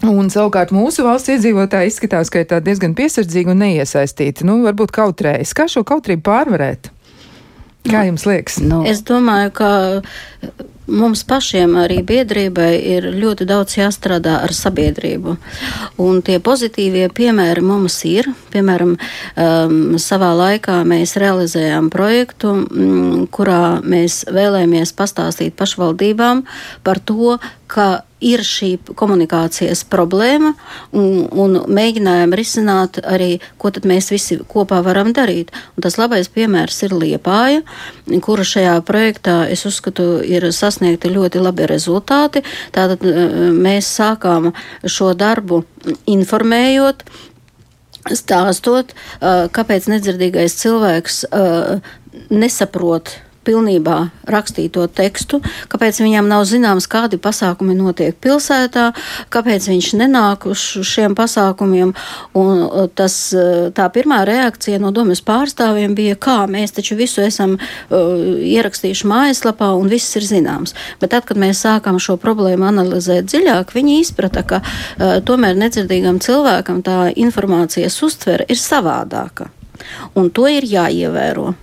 [0.00, 4.46] Un savukārt mūsu valsts iedzīvotāji izskatās, ka ir diezgan piesardzīgi un neiesaistīti.
[4.48, 5.52] Nu, varbūt kautrējas.
[5.52, 6.88] Kā šo kautrību pārvarēt?
[7.84, 8.56] Kā jums liekas?
[8.64, 8.80] Nu.
[8.88, 9.68] Es domāju, ka
[10.90, 15.36] mums pašiem, arī biedrībai, ir ļoti daudz jāstrādā ar sabiedrību.
[16.02, 18.28] Un tie pozitīvie piemēri mums ir.
[18.52, 26.44] Piemēram, um, savā laikā mēs realizējām projektu, um, kurā mēs vēlējāmies pastāstīt pašvaldībām
[26.86, 27.38] par to,
[27.70, 30.52] ka ir šī komunikācijas problēma
[30.96, 35.52] un, un mēģinājām risināt arī, ko tad mēs visi kopā varam darīt.
[35.76, 37.62] Un tas labais piemērs ir Liepāja,
[38.24, 42.44] kura šajā projektā, es uzskatu, ir sasniegti ļoti labi rezultāti.
[42.76, 44.52] Tātad eh, mēs sākām
[44.84, 45.64] šo darbu
[46.10, 47.04] informējot
[48.16, 51.90] stāstot, eh, kāpēc nedzirdīgais cilvēks eh,
[52.30, 53.16] nesaprot
[53.50, 53.98] pilnībā
[54.30, 58.90] rakstīto tekstu, kāpēc viņam nav zināms, kādi pasākumi notiek pilsētā,
[59.34, 61.94] kāpēc viņš nenāk uz šiem pasākumiem.
[62.38, 67.24] Un uh, tas, uh, tā pirmā reakcija no domas pārstāvjiem bija, kā mēs taču visu
[67.26, 67.98] esam uh,
[68.38, 70.76] ierakstījuši mājaslapā un viss ir zināms.
[71.02, 76.22] Bet tad, kad mēs sākam šo problēmu analizēt dziļāk, viņi izprata, ka uh, tomēr nedzirdīgam
[76.22, 79.50] cilvēkam tā informācijas uztvere ir savādāka.
[80.18, 81.54] Un to ir jāievēro.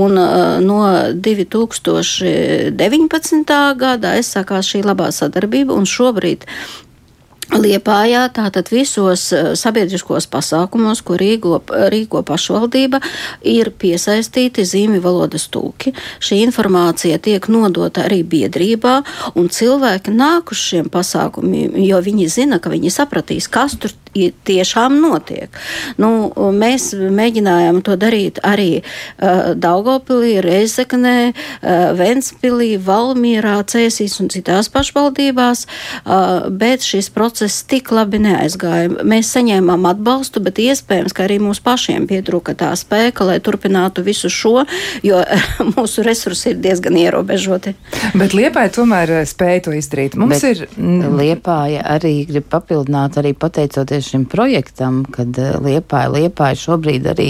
[0.00, 0.80] Un uh, no
[1.12, 3.76] 2019.
[3.76, 6.46] gada aizsākās šī labā sadarbība, un šobrīd
[7.50, 11.56] Liepājā tātad visos eh, sabiedriskos pasākumos, ko rīko,
[11.90, 13.00] rīko pašvaldība,
[13.42, 15.90] ir piesaistīti zīmju valodas tūki.
[16.22, 18.94] Šī informācija tiek nodota arī biedrībā,
[19.34, 24.98] un cilvēki nāk uz šiem pasākumiem, jo viņi zina, ka viņi sapratīs, kas tur tiešām
[25.00, 25.54] notiek.
[26.00, 34.70] Nu, mēs mēģinājām to darīt arī uh, Daugopilī, Reizeknē, uh, Ventspilī, Valmierā, Cēsīs un citās
[34.72, 38.90] pašvaldībās, uh, bet šis process tik labi neaizgāja.
[39.06, 44.30] Mēs saņēmām atbalstu, bet iespējams, ka arī mums pašiem pietrūka tā spēka, lai turpinātu visu
[44.32, 44.64] šo,
[45.06, 45.22] jo
[45.76, 47.76] mūsu resursi ir diezgan ierobežoti.
[48.18, 50.16] Bet Liepāja tomēr spēja to izdarīt.
[50.18, 50.66] Mums bet ir.
[51.20, 57.28] Liepāja arī grib papildināt, arī pateicoties šim projektam, kad Liepāja, Liepāja šobrīd arī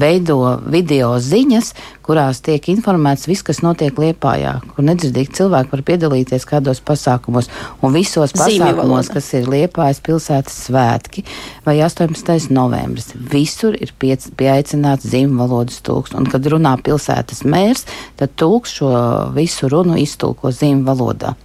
[0.00, 1.74] veido video ziņas,
[2.06, 7.50] kurās tiek informēts viss, kas notiek Liepājā, kur nedzirdīgi cilvēki var piedalīties kādos pasākumos.
[7.84, 11.26] Un visos pasākumos, kas ir Liepājas pilsētas svētki
[11.66, 12.48] vai 18.
[12.56, 16.16] novembris, visur ir piec, pieaicināts zīmju valodas tūks.
[16.16, 17.84] Un, kad runā pilsētas mērs,
[18.16, 18.90] tad tūks šo
[19.36, 21.36] visu runu iztulko zīmju valodā.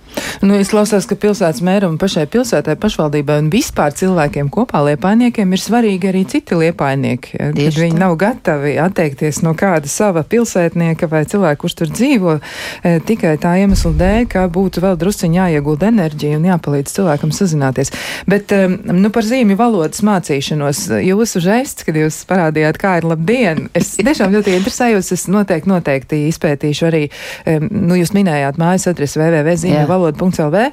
[0.44, 5.62] Nu, es klausos, ka pilsētas mēram pašai pilsētai, pašvaldībai un vispār cilvēkiem kopā liepainiekiem ir
[5.62, 7.34] svarīgi arī citi liepainieki.
[7.40, 8.02] Ja, kad viņi tā.
[8.04, 12.36] nav gatavi atteikties no kāda sava pilsētnieka vai cilvēka, kurš tur dzīvo,
[12.84, 17.94] e, tikai tā iemesla dēļ, ka būtu vēl drusciņi jāiegulda enerģija un jāpalīdz cilvēkam sazināties.
[18.30, 23.66] Bet, e, nu, par zīmju valodas mācīšanos, jūsu žests, kad jūs parādījāt, kā ir labdien,
[23.74, 27.04] es tiešām ļoti interesējos, es noteikti, noteikti izpētīšu arī,
[27.46, 30.70] e, nu, jūs minējāt mājas adresi www.zīmju valoda.lv.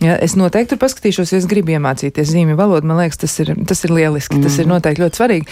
[0.00, 2.88] Ja, es noteikti tur paskatīšos, ja es gribu iemācīties zīmju valodu.
[2.88, 4.38] Man liekas, tas ir, tas ir lieliski.
[4.38, 4.46] Mm.
[4.46, 4.72] Tas ir mm.
[4.72, 5.46] noteikti ļoti svarīgi.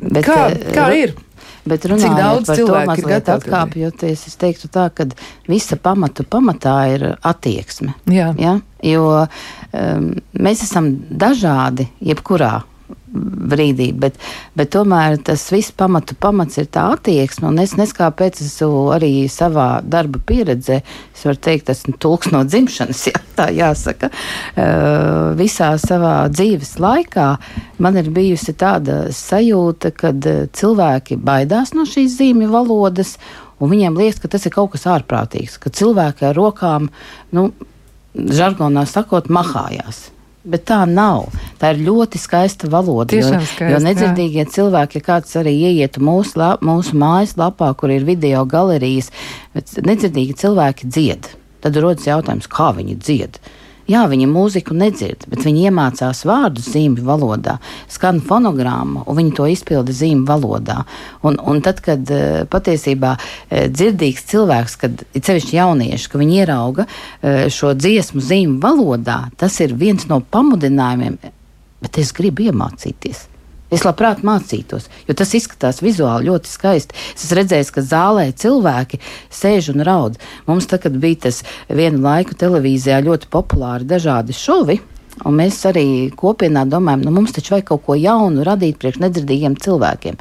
[0.00, 1.16] Bet, kā, eh, kā ir?
[1.68, 5.04] Bet Cik daudz cilvēku ir gatavi atkāpjoties, es teiktu tā, ka
[5.48, 7.94] visa pamatu pamatā ir attieksme.
[8.08, 8.30] Jā.
[8.40, 8.56] Ja?
[8.80, 10.06] Jo um,
[10.40, 12.62] mēs esam dažādi jebkurā
[13.10, 14.18] brīdī, bet,
[14.58, 19.26] bet tomēr tas viss pamatu pamats ir tā attieksme, un es neskā pēc esmu arī
[19.30, 20.80] savā darba pieredzē,
[21.14, 24.12] es varu teikt, tas tulks no dzimšanas, jā, tā jāsaka,
[25.40, 27.28] visā savā dzīves laikā
[27.82, 33.16] man ir bijusi tāda sajūta, kad cilvēki baidās no šīs zīmju valodas,
[33.60, 36.88] un viņiem liekas, ka tas ir kaut kas ārprātīgs, ka cilvēki ar rokām,
[37.36, 37.50] nu,
[38.14, 40.08] žargonā sakot, mahājās.
[40.40, 41.26] Bet tā nav.
[41.60, 43.10] Tā ir ļoti skaista valoda.
[43.12, 44.52] Tiešām jo, skaista, jo nedzirdīgie jā.
[44.54, 49.10] cilvēki, ja kāds arī ieietu mūsu, la, mūsu mājaslapā, kur ir video galerijas,
[49.52, 51.28] bet nedzirdīgi cilvēki dzied.
[51.60, 53.36] Tad rodas jautājums, kā viņi dzied.
[53.90, 57.56] Jā, viņi mūziku nedzird, bet viņi iemācās vārdu zīmju valodā,
[57.90, 60.76] skan fonogrammu, un viņi to izpilda zīmju valodā.
[61.26, 66.38] Un, un tad, kad eh, patiesībā eh, dzirdīgs cilvēks, kad ir sevišķi jaunieši, ka viņi
[66.44, 71.18] ierauga eh, šo dziesmu zīmju valodā, tas ir viens no pamudinājumiem,
[71.82, 73.26] bet es gribu iemācīties.
[73.70, 76.96] Es labprāt mācītos, jo tas izskatās vizuāli ļoti skaisti.
[77.14, 78.98] Es redzēju, ka zālē cilvēki
[79.30, 80.16] sēž un raud.
[80.50, 84.80] Mums tagad bija tas vienu laiku televīzijā ļoti populāri dažādi šovi.
[85.26, 85.84] Un mēs arī
[86.16, 90.16] kopienā domājam, nu mums taču vajag kaut ko jaunu radīt priekš nedzirdīgiem cilvēkiem.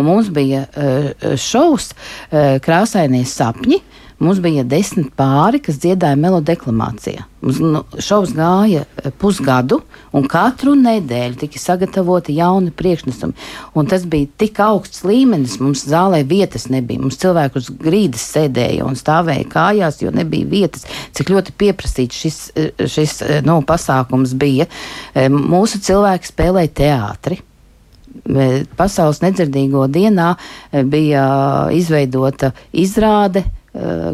[0.00, 3.78] Un mums bija uh, šovs uh, Krāsainie sapņi,
[4.20, 7.22] Mums bija desmit pāri, kas dziedāja melodeklamācijā.
[7.40, 9.78] Mums nu, šovs gāja e, pusgadu,
[10.12, 13.46] un katru nedēļu tika sagatavoti jauni priekšnesumi.
[13.80, 17.00] Un tas bija tik augsts līmenis, mums zālē vietas nebija.
[17.00, 20.84] Mums cilvēki uz grīdas sēdēja un stāvēja kājās, jo nebija vietas.
[21.16, 24.66] Cik ļoti pieprasīts šis, e, šis e, nu, pasākums bija.
[25.32, 27.40] Mūsu cilvēki spēlēja teātri.
[28.76, 30.34] Pasaules nedzirdīgo dienā
[30.92, 31.24] bija
[31.72, 33.46] izveidota izrāde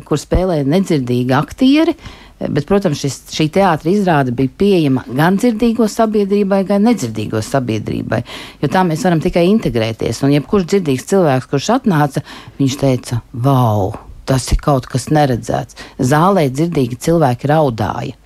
[0.05, 1.97] kur spēlēja nedzirdīgi aktieri.
[2.39, 8.21] Eh, bet, protams, šis, šī teātris izrāde bija pieejama gan dzirdīgo sabiedrībai, gan nedzirdīgo sabiedrībai.
[8.61, 10.21] Jo tā mēs varam tikai integrēties.
[10.27, 12.25] Un jebkurš dzirdīgs cilvēks, kurš atnāca,
[12.61, 13.95] viņš teica, wow,
[14.29, 15.81] tas ir kaut kas neredzēts.
[15.97, 18.21] Zālē dzirdīgi cilvēki raudāja.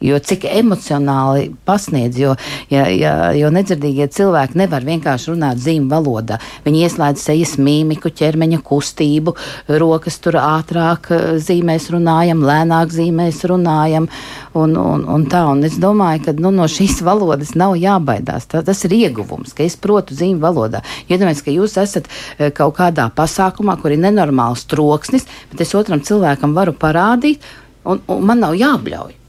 [0.00, 2.30] Jo cik emocionāli pasniedz, jo,
[2.72, 6.38] ja, ja, jo nedzirdīgie cilvēki nevar vienkārši runāt zīmju valodā.
[6.64, 9.34] Viņi ieslēdz sejas mīmiku, ķermeņa kustību,
[9.82, 14.08] rokas tur ātrāk eh, zīmēs runājam, lēnāk zīmēs runājam.
[14.56, 18.48] Un, un, un tā, un es domāju, ka nu, no šīs valodas nav jābaidās.
[18.48, 20.80] Tā, tas ir ieguvums, ka es protu zīmju valodā.
[21.10, 26.00] Iedomājieties, ka jūs esat eh, kaut kādā pasākumā, kur ir nenormāls troksnis, bet es otram
[26.00, 27.44] cilvēkam varu parādīt,
[27.84, 29.19] un, un man nav jābļauj.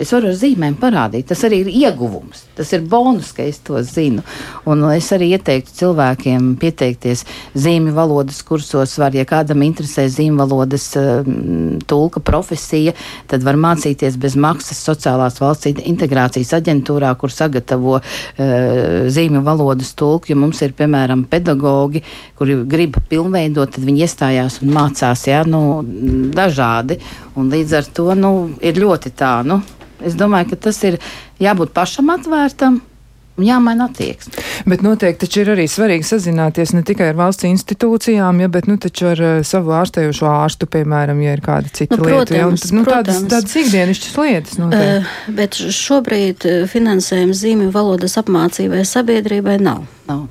[0.00, 1.26] Es varu ar zīmēm parādīt.
[1.28, 2.46] Tas arī ir ieguvums.
[2.56, 4.22] Tas ir bonus, ka es to zinu.
[4.70, 8.96] Un es arī ieteiktu cilvēkiem pieteikties zīmju valodas kursos.
[9.00, 11.20] Var, ja kādam interesē zīmju valodas uh,
[11.90, 12.94] tulka profesija,
[13.28, 18.06] tad var mācīties bez maksas sociālās valsts integrācijas aģentūrā, kur sagatavo uh,
[19.12, 20.32] zīmju valodas tulku.
[20.32, 22.00] Ja mums ir, piemēram, pedagogi,
[22.40, 25.82] kuri grib pilnveidot, tad viņi iestājās un mācās jā, nu,
[26.32, 26.96] dažādi.
[27.36, 28.32] Un līdz ar to nu,
[28.64, 29.34] ir ļoti tā.
[29.44, 29.60] Nu,
[30.06, 31.00] Es domāju, ka tas ir
[31.42, 32.80] jābūt pašam atvērtam.
[33.40, 34.34] Jāmaina attieksme.
[34.68, 39.22] Bet noteikti ir arī svarīgi sazināties ne tikai ar valsts institūcijām, ja, bet nu, ar
[39.24, 42.18] uh, savu ārstējošo ārstu, piemēram, ja ir kāda cita nu, lieta.
[42.26, 44.58] Protams, ja, un, nu, tādas, tādas ikdienišķas lietas.
[44.60, 44.98] Noteikti.
[44.98, 49.86] Uh, bet šobrīd eh, finansējums zīmju valodas apmācībai sabiedrībai nav.
[50.10, 50.28] Nav.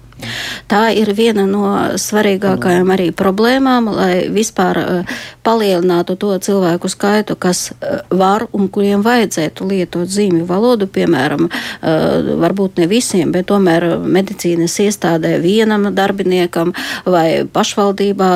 [0.70, 1.66] Tā ir viena no
[1.98, 5.14] svarīgākajām arī problēmām, lai vispār uh,
[5.46, 12.34] palielinātu to cilvēku skaitu, kas uh, var un kuriem vajadzētu lietot zīmju valodu, piemēram, uh,
[12.44, 16.76] varbūt ne visiem, bet tomēr medicīnas iestādē vienam darbiniekam
[17.08, 18.30] vai pašvaldībā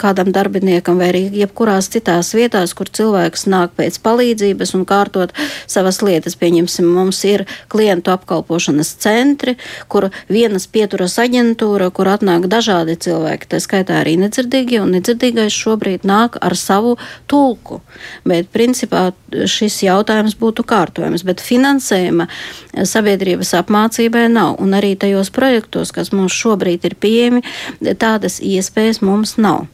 [0.00, 5.34] kādam darbiniekam vai arī jebkurās citās vietās, kur cilvēks nāk pēc palīdzības un kārtot
[5.66, 6.38] savas lietas.
[6.40, 9.58] Pieņemsim, mums ir klientu apkalpošanas centri,
[9.92, 16.04] kur vienas pieturas aģentūra, kur atnāk dažādi cilvēki, tā skaitā arī nedzirdīgie, un nedzirdīgais šobrīd
[16.04, 16.98] nāk ar savu
[17.30, 17.80] tulku.
[18.28, 22.28] Bet, principā, šis jautājums būtu kārtojams, bet finansējuma
[22.84, 27.44] sabiedrības apmācībai nav, un arī tajos projektos, kas mums šobrīd ir pieejami,
[27.96, 29.64] tādas iespējas mums nav.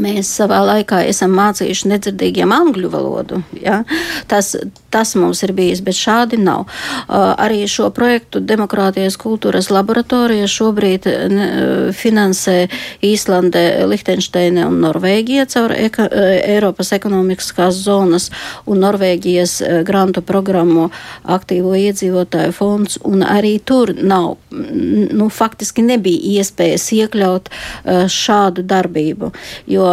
[0.00, 3.42] Mēs savā laikā esam mācījuši nedzirdīgiem angļu valodu.
[3.60, 3.82] Ja?
[4.30, 4.54] Tas,
[4.92, 6.66] tas mums ir bijis, bet šādi nav.
[6.66, 11.48] Uh, arī šo projektu Demokrātijas kultūras laboratorija šobrīd ne,
[11.96, 12.56] finansē
[13.04, 18.30] Īslande, Lihtenšteine un Norvēģija caur eka, Eiropas ekonomiskās zonas
[18.66, 20.88] un Norvēģijas grantu programmu
[21.24, 29.32] aktīvo iedzīvotāju fonds, un arī tur nav, nu, faktiski nebija iespējas iekļaut uh, šādu darbību,
[29.70, 29.88] jo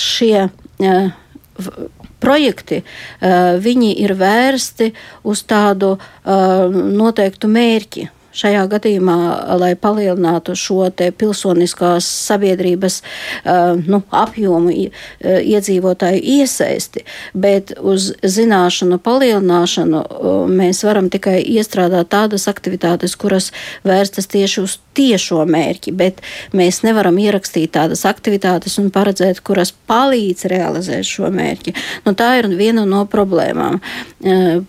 [0.00, 0.48] šie
[2.24, 4.90] projekti, e, viņi ir vērsti
[5.28, 5.94] uz tādu
[6.24, 9.18] noteiktu mērķi šajā gadījumā,
[9.60, 15.02] lai palielinātu šo pilsoniskās sabiedrības uh, nu, apjomu, uh,
[15.40, 17.04] iedzīvotāju iesaisti,
[17.34, 23.50] bet uz zināšanu palielināšanu uh, mēs varam tikai iestrādāt tādas aktivitātes, kuras
[23.86, 26.20] vērstas tieši uz tiešo mērķi, bet
[26.56, 31.74] mēs nevaram ierakstīt tādas aktivitātes un paredzēt, kuras palīdz realizēt šo mērķi.
[32.06, 33.80] Nu, tā ir viena no problēmām.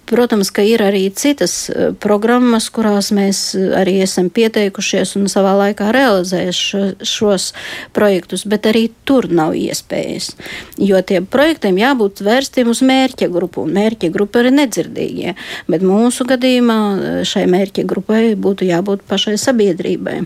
[0.09, 1.69] Protams, ka ir arī citas
[2.01, 6.83] programmas, kurās mēs arī esam pieteikušies un savā laikā realizējuši šo,
[7.15, 7.49] šos
[7.95, 10.33] projektus, bet arī tur nav iespējas.
[10.81, 15.35] Jo tiem projektiem jābūt vērstiem uz mērķa grupu, un mērķa grupa ir nedzirdīgie.
[15.71, 16.79] Bet mūsu gadījumā
[17.27, 20.23] šai mērķa grupai būtu jābūt pašai sabiedrībai.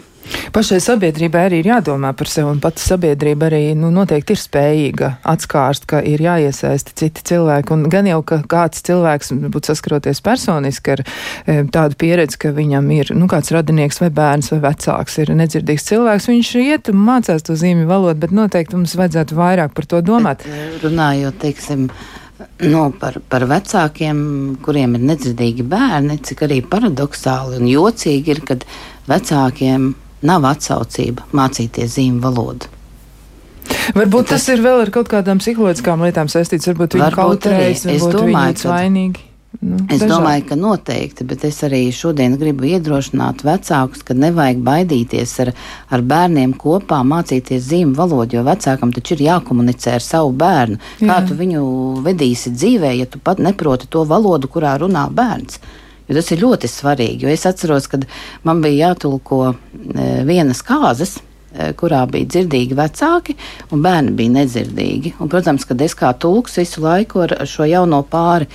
[0.54, 5.10] Pašai sabiedrībai arī ir jādomā par sevi, un pati sabiedrība arī nu, noteikti ir spējīga
[5.30, 7.74] atskārst, ka ir jāiesaista citi cilvēki.
[7.76, 12.90] Un gan jau, ka kāds cilvēks, būtu saskaroties personiski ar e, tādu pieredzi, ka viņam
[12.98, 17.46] ir nu, kāds radinieks vai bērns vai vecāks, ir nedzirdīgs cilvēks, viņš iet un mācās
[17.46, 20.48] to zīmju valodu, bet noteikti mums vajadzētu vairāk par to domāt.
[20.50, 21.90] E, runājot, teiksim,
[22.60, 24.20] Nu, par, par vecākiem,
[24.64, 28.64] kuriem ir nedzirdīgi bērni, cik arī paradoxāli un jocīgi ir, kad
[29.10, 29.90] vecākiem
[30.26, 32.76] nav atsaucība mācīties zīmju valodu.
[33.96, 36.70] Varbūt tas, tas ir vēl ar kaut kādām psiholoģiskām lietām saistīts.
[36.70, 38.00] Varbūt viņi kaut reiz ir
[38.70, 39.30] vainīgi.
[39.60, 40.10] Nu, es dažādi.
[40.12, 45.52] domāju, ka noteikti, bet es arī šodien gribu iedrošināt vecākus, ka nevajag baidīties ar,
[45.90, 50.78] ar bērniem kopā mācīties zīmju valodu, jo vecākam taču ir jākomunicē ar savu bērnu.
[51.02, 51.10] Jā.
[51.10, 51.64] Kā tu viņu
[52.06, 55.58] vedīsi dzīvē, ja tu pat neproti to valodu, kurā runā bērns?
[56.10, 57.28] Jo tas ir ļoti svarīgi.
[57.34, 58.06] Es atceros, kad
[58.46, 59.56] man bija jātulko
[60.28, 61.18] vienas kāzas,
[61.54, 63.36] e, kurā bija dzirdīgi vecāki,
[63.72, 65.16] un bērni bija nedzirdīgi.
[65.20, 68.50] Un, protams, kad es kā tulks visu laiku ar šo jauno pāri,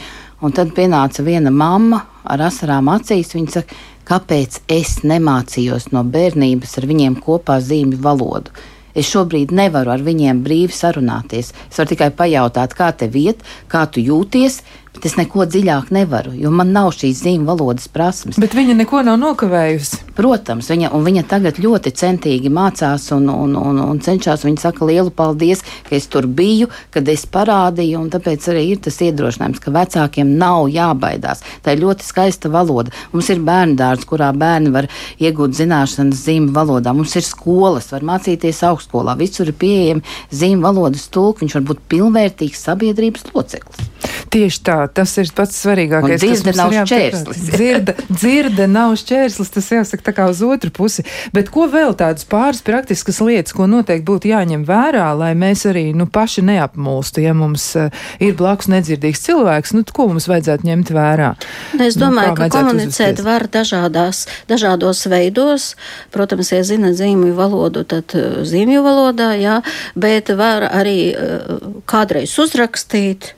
[0.45, 3.35] un tad pienāca viena mamma ar asarām acīs.
[3.35, 8.55] Viņa saka, kāpēc es nemācījos no bērnības ar viņiem kopā zīmju valodu?
[8.95, 11.51] Es šobrīd nevaru ar viņiem brīvi sarunāties.
[11.67, 14.61] Es varu tikai pajautāt, kā tev iet, kā tu jūties,
[14.95, 18.39] bet es neko dziļāk nevaru, jo man nav šīs zīmju valodas prasmes.
[18.41, 20.03] Bet viņa neko nav nokavējusi.
[20.15, 24.45] Protams, viņa, viņa tagad ļoti centīgi mācās un, un, un, un cenšas.
[24.47, 28.83] Viņa saka lielu paldies, ka es tur biju, kad es parādīju, un tāpēc arī ir
[28.85, 31.43] tas iedrošinājums, ka vecākiem nav jābaidās.
[31.65, 32.95] Tā ir ļoti skaista valoda.
[33.13, 34.89] Mums ir bērnu dārsts, kurā bērni var
[35.19, 36.95] iegūt zināšanas zīmju valodā.
[36.95, 39.17] Mums ir skolas, var mācīties augstskolā.
[39.19, 41.43] Visur ir pieejami zīmju valodas tulki.
[41.45, 43.91] Viņš var būt pilnvērtīgs sabiedrības loceklis.
[44.35, 46.23] Tieši tā, tas ir pats svarīgākais.
[46.23, 47.43] Dzirde nav šķērslis.
[47.55, 51.05] Dzirde, dzirde nav šķērslis, tas jāsaka tā kā uz otru pusi.
[51.35, 55.87] Bet ko vēl tādas pāris praktiskas lietas, ko noteikti būtu jāņem vērā, lai mēs arī
[55.97, 60.95] nu, paši neapmulstu, ja mums uh, ir blakus nedzirdīgs cilvēks, nu, ko mums vajadzētu ņemt
[60.95, 61.31] vērā?
[61.75, 63.27] Nu, es domāju, nu, ka komunicēt uzvesties?
[63.27, 65.71] var dažādās, dažādos veidos.
[66.15, 69.61] Protams, ja zina zīmju valodu, tad uh, zīmju valodā, jā,
[69.99, 73.35] bet var arī uh, kādreiz uzrakstīt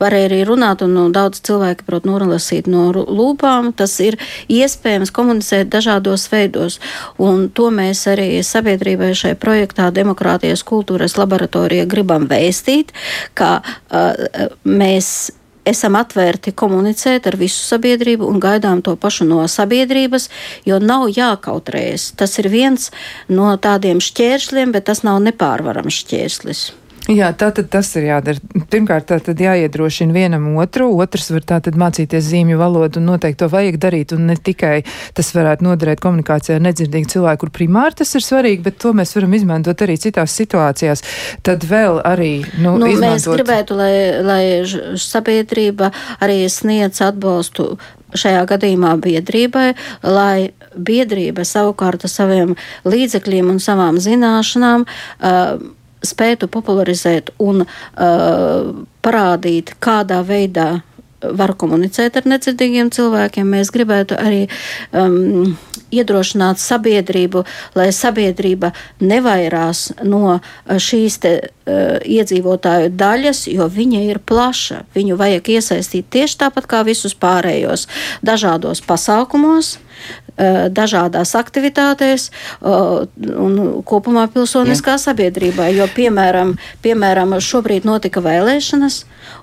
[0.00, 3.72] varēja arī runāt, un nu, daudz cilvēki prot nolasīt no lūpām.
[3.76, 4.18] Tas ir
[4.52, 6.78] iespējams komunicēt dažādos veidos,
[7.18, 12.94] un to mēs arī sabiedrībai šai projektā Demokrātijas kultūras laboratorija gribam vēstīt,
[13.38, 15.30] ka uh, mēs
[15.68, 20.28] esam atvērti komunicēt ar visu sabiedrību un gaidām to pašu no sabiedrības,
[20.68, 22.12] jo nav jākautrējas.
[22.18, 22.90] Tas ir viens
[23.28, 26.68] no tādiem šķēršļiem, bet tas nav nepārvarams šķērslis.
[27.08, 28.40] Jā, tā tad tas ir jādara.
[28.68, 33.40] Pirmkārt, tā tad jāiedrošina vienam otru, otrs var tā tad mācīties zīmju valodu un noteikti
[33.40, 34.82] to vajag darīt, un ne tikai
[35.16, 39.16] tas varētu noderēt komunikācijā ar nedzirdīgu cilvēku, kur primāri tas ir svarīgi, bet to mēs
[39.16, 41.04] varam izmantot arī citās situācijās.
[41.48, 43.16] Tad vēl arī, nu, nu izmantot...
[43.16, 43.94] mēs gribētu, lai,
[44.28, 44.42] lai
[45.00, 45.88] sabiedrība
[46.20, 47.70] arī sniedz atbalstu
[48.16, 49.72] šajā gadījumā biedrībai,
[50.04, 52.54] lai biedrība savukārt saviem
[52.88, 55.58] līdzekļiem un savām zināšanām uh,
[56.04, 60.70] spētu popularizēt un uh, parādīt, kādā veidā
[61.18, 63.48] var komunicēt ar nedzirdīgiem cilvēkiem.
[63.50, 64.44] Mēs gribētu arī
[64.94, 65.56] um,
[65.90, 67.42] iedrošināt sabiedrību,
[67.78, 68.70] lai sabiedrība
[69.02, 70.38] nevairās no
[70.68, 74.84] šīs te, uh, iedzīvotāju daļas, jo viņa ir plaša.
[74.94, 77.88] Viņu vajag iesaistīt tieši tāpat kā visus pārējos
[78.22, 79.78] dažādos pasākumos.
[80.38, 82.28] Dažādās aktivitātēs
[82.62, 85.02] un kopumā pilsoniskā Jā.
[85.08, 85.66] sabiedrībā.
[85.74, 89.00] Jo, piemēram, piemēram, šobrīd notika vēlēšanas,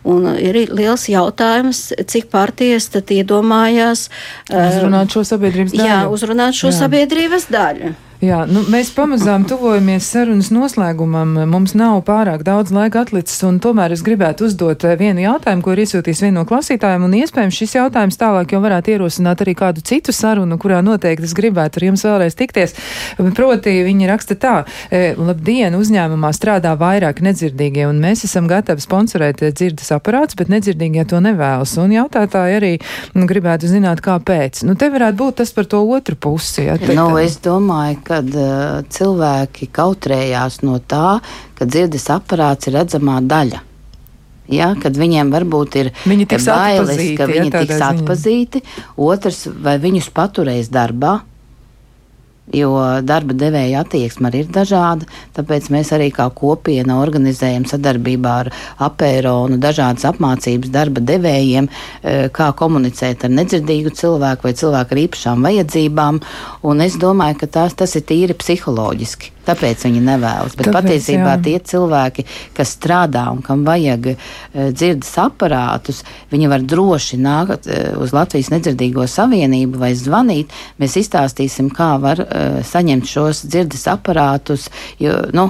[0.08, 4.08] un ir liels jautājums, cik partijas tad iedomājās
[4.50, 5.92] uzrunāt šo sabiedrības daļu.
[5.92, 6.80] Jā, uzrunāt šo Jā.
[6.86, 7.96] sabiedrības daļu.
[8.26, 11.36] Jā, nu, mēs pamazām tuvojamies sarunas noslēgumam.
[11.52, 15.76] Mums nav pārāk daudz laika atlicis, un tomēr es gribētu uzdot eh, vienu jautājumu, ko
[15.76, 19.84] ir iesūtījis viena no klausītājiem, un iespējams šis jautājums tālāk jau varētu ierosināt arī kādu
[19.86, 22.74] citu sarunu, kurā noteikti es gribētu ar jums vēlreiz tikties.
[23.38, 24.56] Proti, viņi raksta tā,
[24.90, 31.06] e, labdien, uzņēmumā strādā vairāk nedzirdīgie, un mēs esam gatavi sponsorēt dzirdes aparātus, bet nedzirdīgie
[31.12, 31.76] to nevēlas.
[31.84, 32.74] Un jautātāji arī
[33.14, 34.64] nu, gribētu zināt, kāpēc.
[34.66, 36.66] Nu, te varētu būt tas par to otru pusi.
[36.66, 41.20] Ja, te, nu, es domāju, ka kad uh, cilvēki kautrējās no tā,
[41.60, 43.62] ka dzirdes aparāts ir redzamā daļa.
[44.52, 48.62] Ja, kad viņiem varbūt ir viņi bailes, atpazīti, ka viņi ja, tiks atpazīti,
[49.02, 51.18] otrs, vai viņus paturēs darbā,
[52.54, 52.72] jo
[53.02, 55.08] darba devēja attieksme arī ir dažāda.
[55.36, 58.52] Tāpēc mēs arī kā kopiena organizējam sadarbībā ar
[58.88, 65.48] apēronu dažādas apmācības darba devējiem, e, kā komunicēt ar nedzirdīgu cilvēku vai cilvēku ar īpašām
[65.50, 66.22] vajadzībām.
[66.64, 69.36] Un es domāju, ka tās, tas ir tīri psiholoģiski.
[69.46, 70.56] Tāpēc viņi nevēlas.
[70.58, 71.42] Bet Tāpēc, patiesībā jā.
[71.46, 72.26] tie cilvēki,
[72.58, 78.50] kas strādā un kam vajag uh, dzirdes aparātus, viņi var droši nākt uh, uz Latvijas
[78.54, 80.56] nedzirdīgo savienību vai zvanīt.
[80.82, 82.24] Mēs izstāstīsim, kā var
[82.66, 84.70] saņemt šos dzirdes aparātus.
[85.02, 85.50] Jo, nu,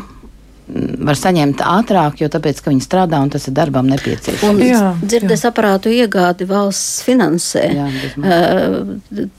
[0.65, 5.03] var saņemt ātrāk, jo tāpēc, ka viņi strādā un tas ir darbam nepieciešams.
[5.05, 7.65] Dzirdes aparātu iegādi valsts finansē.
[7.75, 7.89] Jā,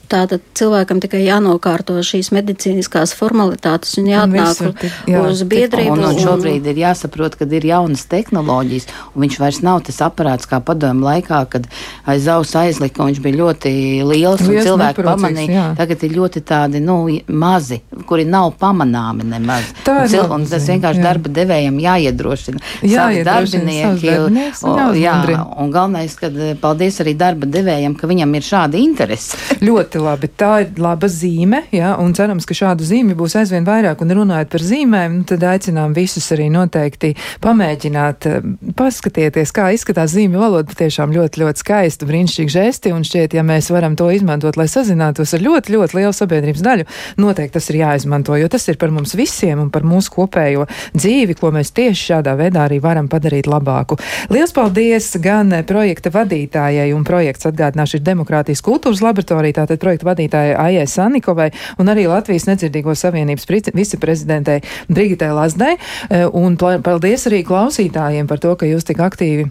[0.06, 4.74] Tātad cilvēkam tikai jānokārto šīs medicīniskās formalitātes un jāatnāk un
[5.10, 5.96] jā, uz biedrību.
[5.96, 10.46] Un, un šobrīd ir jāsaprot, ka ir jaunas tehnoloģijas, un viņš vairs nav tas aparāts
[10.46, 11.66] kā padomu laikā, kad
[12.06, 13.72] aiz auss aizlika, un viņš bija ļoti
[14.06, 15.56] liels, un cilvēki pamanīja.
[15.56, 15.66] Jā.
[15.80, 19.74] Tagad ir ļoti tādi, nu, mazi, kuri nav pamanāmi nemaz.
[19.82, 21.15] Tā un, cil, un tas vienkārši jā.
[21.16, 22.60] Darba devējiem jāiedrošina.
[22.82, 24.10] Savi darbinieki.
[24.26, 25.14] Un, jā,
[25.56, 29.38] un galvenais, ka paldies arī darba devējiem, ka viņam ir šāda interese.
[29.66, 30.30] ļoti labi.
[30.36, 34.02] Tā ir laba zīme, ja, un cerams, ka šādu zīmju būs aizvien vairāk.
[34.04, 37.14] Un runājot par zīmēm, nu, tad aicinām visus arī noteikti
[37.44, 40.68] pamēģināt, eh, paskatieties, kā izskatās zīmju valoda.
[40.72, 45.32] Patiešām ļoti, ļoti skaista, brīnišķīga žesti, un šķiet, ja mēs varam to izmantot, lai sazinātos
[45.36, 46.88] ar ļoti, ļoti lielu sabiedrības daļu,
[47.22, 51.05] noteikti tas ir jāizmanto, jo tas ir par mums visiem un par mūsu kopējo dzīvi,
[51.40, 53.98] ko mēs tieši šādā veidā arī varam padarīt labāku.
[54.32, 60.56] Lielas paldies gan projekta vadītājai, un projekts atgādināšu ir Demokrātijas kultūras laboratorija, tātad projekta vadītājai
[60.66, 61.50] Aijai Sanikovai
[61.80, 65.76] un arī Latvijas nedzirdīgo savienības viceprezidentei Brigitai Lazdai.
[65.76, 69.50] Eh, un paldies arī klausītājiem par to, ka jūs tik aktīvi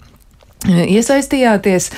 [0.66, 1.90] Iesaistījāties,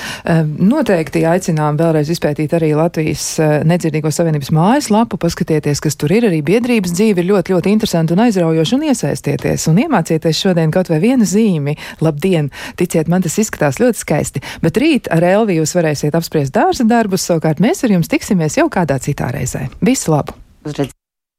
[0.58, 6.42] noteikti aicinām vēlreiz izpētīt arī Latvijas eh, nedzirdīgo savienības mājaslapu, paskatieties, kas tur ir, arī
[6.44, 11.00] biedrības dzīve ir ļoti, ļoti interesanti un aizraujoši un iesaistieties un iemācieties šodien kaut vai
[11.04, 11.78] vienu zīmi.
[12.04, 12.52] Labdien!
[12.78, 17.24] Ticiet, man tas izskatās ļoti skaisti, bet rīt ar Elvi jūs varēsiet apspriest dārza darbus,
[17.28, 19.68] savukārt mēs ar jums tiksimies jau kādā citā reizē.
[19.84, 20.36] Visu labu!
[20.68, 20.92] Uzredz.